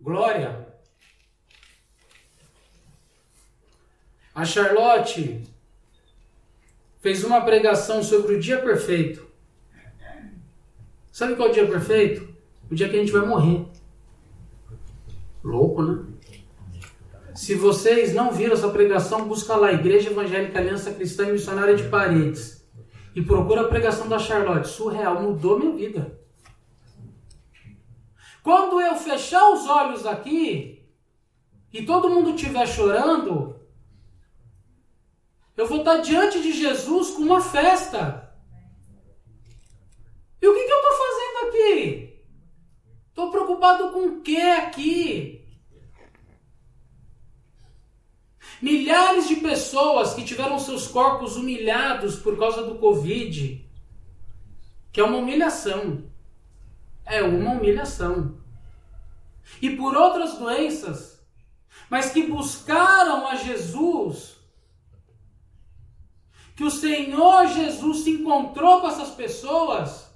glória. 0.00 0.66
A 4.34 4.44
Charlotte 4.44 5.48
fez 7.00 7.22
uma 7.24 7.40
pregação 7.40 8.02
sobre 8.02 8.34
o 8.34 8.40
dia 8.40 8.60
perfeito. 8.60 9.26
Sabe 11.12 11.34
qual 11.36 11.48
é 11.48 11.50
o 11.50 11.54
dia 11.54 11.66
perfeito? 11.68 12.36
O 12.70 12.74
dia 12.74 12.88
que 12.88 12.96
a 12.96 13.00
gente 13.00 13.12
vai 13.12 13.26
morrer. 13.26 13.66
Louco, 15.42 15.82
né? 15.82 16.07
Se 17.38 17.54
vocês 17.54 18.12
não 18.12 18.32
viram 18.32 18.54
essa 18.54 18.68
pregação, 18.68 19.28
busca 19.28 19.54
lá, 19.54 19.72
Igreja 19.72 20.10
Evangélica 20.10 20.58
Aliança 20.58 20.92
Cristã 20.92 21.28
e 21.28 21.32
Missionária 21.32 21.76
de 21.76 21.88
Paredes. 21.88 22.68
E 23.14 23.22
procura 23.22 23.60
a 23.60 23.68
pregação 23.68 24.08
da 24.08 24.18
Charlotte. 24.18 24.66
Surreal, 24.66 25.22
mudou 25.22 25.56
minha 25.56 25.72
vida. 25.72 26.20
Quando 28.42 28.80
eu 28.80 28.96
fechar 28.96 29.52
os 29.52 29.68
olhos 29.68 30.04
aqui 30.04 30.84
e 31.72 31.86
todo 31.86 32.10
mundo 32.10 32.30
estiver 32.30 32.66
chorando, 32.66 33.60
eu 35.56 35.64
vou 35.64 35.78
estar 35.78 35.98
diante 35.98 36.42
de 36.42 36.50
Jesus 36.50 37.10
com 37.10 37.22
uma 37.22 37.40
festa. 37.40 38.34
E 40.42 40.48
o 40.48 40.54
que, 40.54 40.64
que 40.64 40.72
eu 40.72 40.76
estou 40.76 40.92
fazendo 41.06 41.48
aqui? 41.48 42.20
Estou 43.10 43.30
preocupado 43.30 43.92
com 43.92 44.06
o 44.06 44.20
que 44.22 44.40
aqui? 44.40 45.37
Milhares 48.60 49.28
de 49.28 49.36
pessoas 49.36 50.14
que 50.14 50.24
tiveram 50.24 50.58
seus 50.58 50.88
corpos 50.88 51.36
humilhados 51.36 52.16
por 52.16 52.36
causa 52.38 52.62
do 52.62 52.76
Covid, 52.76 53.64
que 54.92 55.00
é 55.00 55.04
uma 55.04 55.18
humilhação. 55.18 56.04
É 57.04 57.22
uma 57.22 57.52
humilhação. 57.52 58.36
E 59.62 59.70
por 59.70 59.96
outras 59.96 60.36
doenças, 60.38 61.24
mas 61.88 62.10
que 62.10 62.24
buscaram 62.24 63.26
a 63.26 63.36
Jesus, 63.36 64.36
que 66.56 66.64
o 66.64 66.70
Senhor 66.70 67.46
Jesus 67.46 67.98
se 67.98 68.10
encontrou 68.10 68.80
com 68.80 68.88
essas 68.88 69.10
pessoas, 69.10 70.08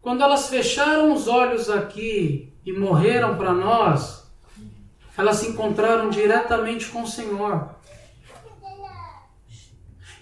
quando 0.00 0.22
elas 0.22 0.48
fecharam 0.48 1.12
os 1.12 1.26
olhos 1.26 1.68
aqui 1.68 2.52
e 2.64 2.72
morreram 2.72 3.36
para 3.36 3.52
nós, 3.52 4.27
elas 5.18 5.38
se 5.38 5.48
encontraram 5.48 6.08
diretamente 6.10 6.86
com 6.86 7.02
o 7.02 7.06
Senhor. 7.06 7.74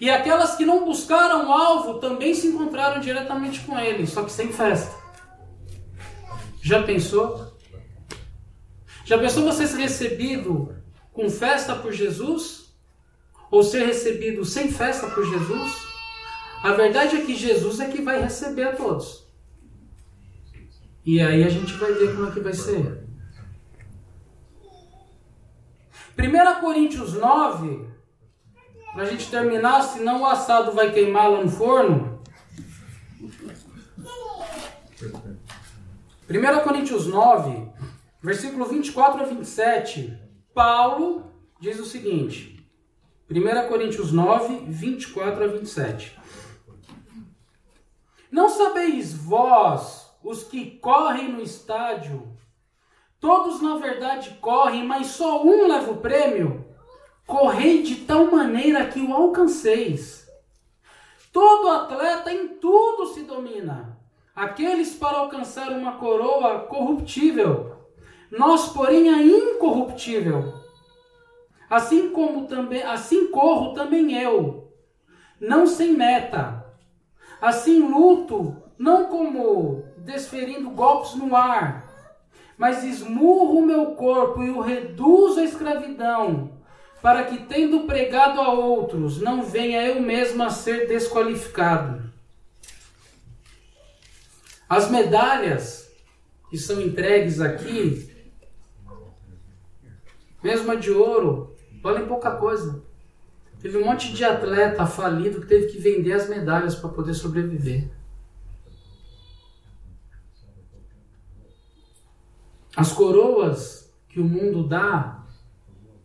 E 0.01 0.09
aquelas 0.09 0.55
que 0.55 0.65
não 0.65 0.85
buscaram 0.85 1.47
o 1.47 1.51
alvo 1.51 1.99
também 1.99 2.33
se 2.33 2.47
encontraram 2.47 2.99
diretamente 2.99 3.59
com 3.61 3.79
Ele, 3.79 4.07
só 4.07 4.23
que 4.23 4.31
sem 4.31 4.51
festa. 4.51 4.95
Já 6.63 6.81
pensou? 6.81 7.55
Já 9.05 9.19
pensou 9.19 9.43
você 9.43 9.67
ser 9.67 9.77
recebido 9.77 10.75
com 11.13 11.29
festa 11.29 11.75
por 11.75 11.93
Jesus? 11.93 12.73
Ou 13.51 13.63
ser 13.63 13.85
recebido 13.85 14.43
sem 14.43 14.71
festa 14.71 15.07
por 15.07 15.23
Jesus? 15.23 15.73
A 16.63 16.73
verdade 16.73 17.17
é 17.17 17.21
que 17.21 17.35
Jesus 17.35 17.79
é 17.79 17.87
que 17.87 18.01
vai 18.01 18.19
receber 18.21 18.63
a 18.63 18.75
todos. 18.75 19.25
E 21.05 21.21
aí 21.21 21.43
a 21.43 21.49
gente 21.49 21.73
vai 21.73 21.93
ver 21.93 22.15
como 22.15 22.27
é 22.27 22.31
que 22.31 22.39
vai 22.39 22.53
ser. 22.53 23.06
1 26.17 26.61
Coríntios 26.61 27.13
9, 27.13 27.87
para 28.93 29.03
a 29.03 29.05
gente 29.05 29.29
terminar, 29.29 29.83
senão 29.83 30.21
o 30.21 30.25
assado 30.25 30.71
vai 30.71 30.91
queimar 30.91 31.29
lá 31.29 31.43
no 31.43 31.49
forno. 31.49 32.19
1 36.27 36.63
Coríntios 36.63 37.05
9, 37.05 37.69
versículo 38.21 38.65
24 38.65 39.21
a 39.21 39.25
27, 39.25 40.19
Paulo 40.55 41.31
diz 41.59 41.79
o 41.79 41.85
seguinte: 41.85 42.67
1 43.29 43.67
Coríntios 43.69 44.11
9, 44.11 44.65
24 44.67 45.43
a 45.43 45.47
27. 45.47 46.19
Não 48.31 48.49
sabeis 48.49 49.13
vós, 49.13 50.11
os 50.23 50.43
que 50.43 50.71
correm 50.79 51.31
no 51.31 51.41
estádio, 51.41 52.36
todos 53.19 53.61
na 53.61 53.77
verdade 53.77 54.37
correm, 54.41 54.85
mas 54.85 55.07
só 55.07 55.43
um 55.43 55.67
leva 55.67 55.91
o 55.91 55.97
prêmio? 55.97 56.65
Correi 57.25 57.83
de 57.83 57.95
tal 58.05 58.25
maneira 58.25 58.85
que 58.87 59.01
o 59.01 59.13
alcanceis. 59.13 60.27
Todo 61.31 61.69
atleta 61.69 62.31
em 62.31 62.47
tudo 62.59 63.07
se 63.07 63.23
domina. 63.23 63.97
Aqueles 64.35 64.95
para 64.95 65.17
alcançar 65.17 65.71
uma 65.71 65.93
coroa 65.93 66.59
corruptível, 66.61 67.75
nós, 68.31 68.69
porém, 68.69 69.09
a 69.09 69.21
incorruptível. 69.21 70.53
Assim 71.69 72.09
como 72.09 72.47
também, 72.47 72.83
assim 72.83 73.29
corro 73.31 73.73
também 73.73 74.13
eu, 74.13 74.71
não 75.39 75.67
sem 75.67 75.93
meta 75.93 76.57
Assim 77.41 77.79
luto, 77.79 78.55
não 78.77 79.05
como 79.05 79.83
desferindo 79.97 80.71
golpes 80.71 81.13
no 81.13 81.35
ar, 81.35 81.86
mas 82.57 82.83
esmurro 82.83 83.59
o 83.59 83.65
meu 83.65 83.87
corpo 83.91 84.41
e 84.41 84.49
o 84.49 84.59
reduzo 84.59 85.39
à 85.39 85.43
escravidão, 85.43 86.57
para 87.01 87.23
que, 87.25 87.45
tendo 87.45 87.81
pregado 87.81 88.41
a 88.41 88.51
outros, 88.51 89.21
não 89.21 89.43
venha 89.43 89.85
eu 89.85 90.01
mesmo 90.01 90.43
a 90.43 90.49
ser 90.49 90.87
desqualificado. 90.87 92.11
As 94.67 94.89
medalhas 94.89 95.89
que 96.49 96.57
são 96.57 96.81
entregues 96.81 97.39
aqui, 97.39 98.11
mesmo 100.43 100.71
a 100.71 100.75
de 100.75 100.91
ouro, 100.91 101.55
valem 101.81 102.07
pouca 102.07 102.31
coisa. 102.31 102.83
Teve 103.61 103.77
um 103.77 103.85
monte 103.85 104.13
de 104.13 104.23
atleta 104.23 104.85
falido 104.85 105.41
que 105.41 105.47
teve 105.47 105.67
que 105.67 105.79
vender 105.79 106.13
as 106.13 106.27
medalhas 106.27 106.75
para 106.75 106.89
poder 106.89 107.13
sobreviver. 107.13 107.89
As 112.77 112.93
coroas 112.93 113.91
que 114.07 114.19
o 114.19 114.23
mundo 114.23 114.61
dá, 114.61 115.25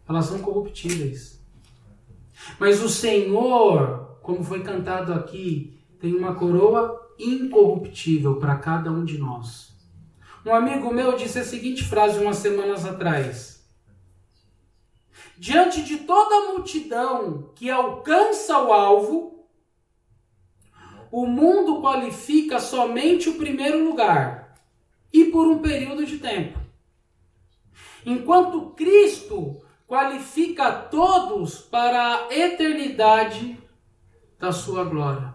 elas 0.09 0.25
são 0.25 0.39
corruptíveis. 0.39 1.39
Mas 2.59 2.83
o 2.83 2.89
Senhor, 2.89 4.17
como 4.23 4.43
foi 4.43 4.63
cantado 4.63 5.13
aqui, 5.13 5.79
tem 6.01 6.17
uma 6.17 6.35
coroa 6.35 7.13
incorruptível 7.19 8.37
para 8.37 8.57
cada 8.57 8.91
um 8.91 9.05
de 9.05 9.19
nós. 9.19 9.77
Um 10.47 10.55
amigo 10.55 10.91
meu 10.91 11.15
disse 11.15 11.41
a 11.41 11.45
seguinte 11.45 11.85
frase 11.85 12.19
umas 12.19 12.39
semanas 12.39 12.87
atrás: 12.87 13.69
diante 15.37 15.83
de 15.83 15.99
toda 15.99 16.35
a 16.37 16.53
multidão 16.55 17.51
que 17.55 17.69
alcança 17.69 18.59
o 18.59 18.73
alvo, 18.73 19.47
o 21.11 21.27
mundo 21.27 21.83
qualifica 21.83 22.59
somente 22.59 23.29
o 23.29 23.35
primeiro 23.35 23.85
lugar 23.85 24.42
e 25.13 25.27
por 25.27 25.47
um 25.47 25.61
período 25.61 26.05
de 26.05 26.19
tempo. 26.19 26.59
Enquanto 28.05 28.71
Cristo 28.71 29.61
qualifica 29.87 30.73
todos 30.73 31.59
para 31.59 32.27
a 32.27 32.35
eternidade 32.35 33.59
da 34.39 34.51
sua 34.51 34.85
glória. 34.85 35.35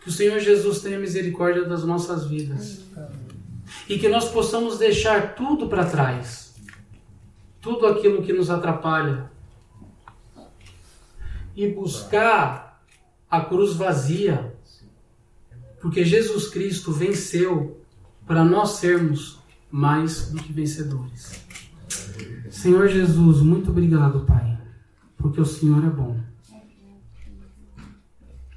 Que 0.00 0.08
o 0.08 0.12
Senhor 0.12 0.38
Jesus 0.38 0.80
tenha 0.80 0.98
misericórdia 0.98 1.64
das 1.64 1.84
nossas 1.84 2.26
vidas. 2.26 2.84
E 3.88 3.98
que 3.98 4.08
nós 4.08 4.28
possamos 4.28 4.78
deixar 4.78 5.34
tudo 5.34 5.68
para 5.68 5.84
trás 5.84 6.46
tudo 7.66 7.88
aquilo 7.88 8.22
que 8.22 8.32
nos 8.32 8.48
atrapalha 8.48 9.28
e 11.56 11.66
buscar 11.66 12.80
a 13.28 13.40
cruz 13.40 13.74
vazia, 13.74 14.55
porque 15.86 16.04
Jesus 16.04 16.48
Cristo 16.48 16.90
venceu 16.90 17.80
para 18.26 18.44
nós 18.44 18.70
sermos 18.70 19.38
mais 19.70 20.32
do 20.32 20.42
que 20.42 20.52
vencedores. 20.52 21.46
Senhor 22.50 22.88
Jesus, 22.88 23.40
muito 23.40 23.70
obrigado, 23.70 24.26
Pai, 24.26 24.58
porque 25.16 25.40
o 25.40 25.46
Senhor 25.46 25.84
é 25.84 25.88
bom. 25.88 26.20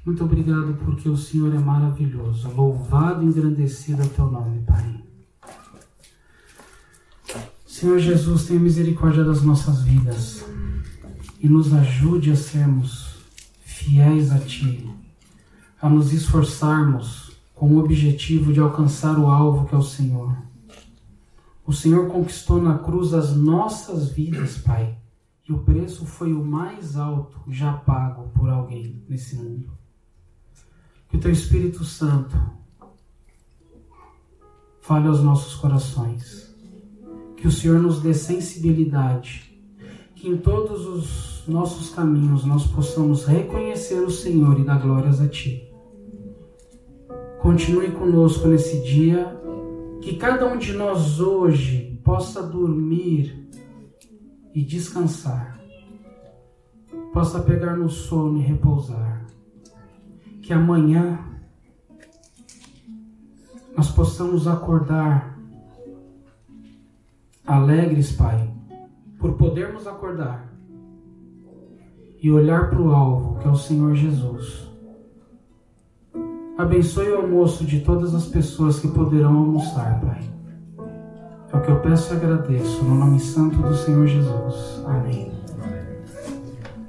Muito 0.04 0.24
obrigado 0.24 0.76
porque 0.84 1.08
o 1.08 1.16
Senhor 1.16 1.54
é 1.54 1.58
maravilhoso. 1.60 2.50
Louvado 2.50 3.22
e 3.22 3.26
engrandecido 3.26 4.02
é 4.02 4.06
o 4.06 4.08
teu 4.08 4.28
nome, 4.28 4.62
Pai. 4.62 5.04
Senhor 7.64 8.00
Jesus, 8.00 8.46
tenha 8.46 8.58
misericórdia 8.58 9.22
das 9.22 9.42
nossas 9.42 9.82
vidas 9.82 10.44
e 11.38 11.48
nos 11.48 11.72
ajude 11.72 12.32
a 12.32 12.36
sermos 12.36 13.20
fiéis 13.60 14.32
a 14.32 14.38
Ti, 14.40 14.90
a 15.80 15.88
nos 15.88 16.12
esforçarmos 16.12 17.32
com 17.54 17.74
o 17.74 17.78
objetivo 17.78 18.52
de 18.52 18.60
alcançar 18.60 19.18
o 19.18 19.26
alvo 19.26 19.66
que 19.66 19.74
é 19.74 19.78
o 19.78 19.82
Senhor. 19.82 20.36
O 21.66 21.72
Senhor 21.72 22.08
conquistou 22.08 22.60
na 22.60 22.78
cruz 22.78 23.14
as 23.14 23.36
nossas 23.36 24.10
vidas, 24.10 24.58
Pai, 24.58 24.98
e 25.48 25.52
o 25.52 25.58
preço 25.58 26.06
foi 26.06 26.32
o 26.32 26.44
mais 26.44 26.96
alto 26.96 27.38
já 27.48 27.72
pago 27.72 28.28
por 28.30 28.48
alguém 28.48 29.02
nesse 29.08 29.36
mundo. 29.36 29.70
Que 31.08 31.16
o 31.16 31.20
Teu 31.20 31.30
Espírito 31.30 31.84
Santo 31.84 32.36
fale 34.80 35.06
aos 35.06 35.22
nossos 35.22 35.54
corações 35.54 36.50
que 37.40 37.48
o 37.48 37.50
Senhor 37.50 37.80
nos 37.80 38.02
dê 38.02 38.12
sensibilidade, 38.12 39.50
que 40.14 40.28
em 40.28 40.36
todos 40.36 40.86
os 40.86 41.42
nossos 41.48 41.88
caminhos 41.90 42.44
nós 42.44 42.66
possamos 42.66 43.24
reconhecer 43.24 44.00
o 44.00 44.10
Senhor 44.10 44.60
e 44.60 44.64
dar 44.64 44.78
glórias 44.78 45.20
a 45.20 45.28
Ti. 45.28 45.69
Continue 47.50 47.90
conosco 47.90 48.46
nesse 48.46 48.80
dia, 48.84 49.36
que 50.00 50.14
cada 50.14 50.46
um 50.46 50.56
de 50.56 50.72
nós 50.72 51.18
hoje 51.18 52.00
possa 52.04 52.40
dormir 52.40 53.50
e 54.54 54.62
descansar, 54.62 55.60
possa 57.12 57.40
pegar 57.40 57.76
no 57.76 57.90
sono 57.90 58.38
e 58.38 58.40
repousar, 58.40 59.26
que 60.40 60.52
amanhã 60.52 61.18
nós 63.76 63.90
possamos 63.90 64.46
acordar 64.46 65.36
alegres, 67.44 68.12
Pai, 68.12 68.48
por 69.18 69.32
podermos 69.32 69.88
acordar 69.88 70.54
e 72.22 72.30
olhar 72.30 72.70
para 72.70 72.80
o 72.80 72.92
alvo, 72.92 73.40
que 73.40 73.48
é 73.48 73.50
o 73.50 73.56
Senhor 73.56 73.96
Jesus. 73.96 74.69
Abençoe 76.60 77.08
o 77.08 77.22
almoço 77.22 77.64
de 77.64 77.80
todas 77.80 78.14
as 78.14 78.26
pessoas 78.26 78.78
que 78.78 78.88
poderão 78.88 79.34
almoçar, 79.34 79.98
Pai. 79.98 80.20
É 81.50 81.56
o 81.56 81.60
que 81.62 81.70
eu 81.70 81.80
peço 81.80 82.12
e 82.12 82.16
agradeço, 82.18 82.84
no 82.84 82.96
nome 82.96 83.18
santo 83.18 83.56
do 83.56 83.74
Senhor 83.74 84.06
Jesus. 84.06 84.84
Amém. 84.86 85.39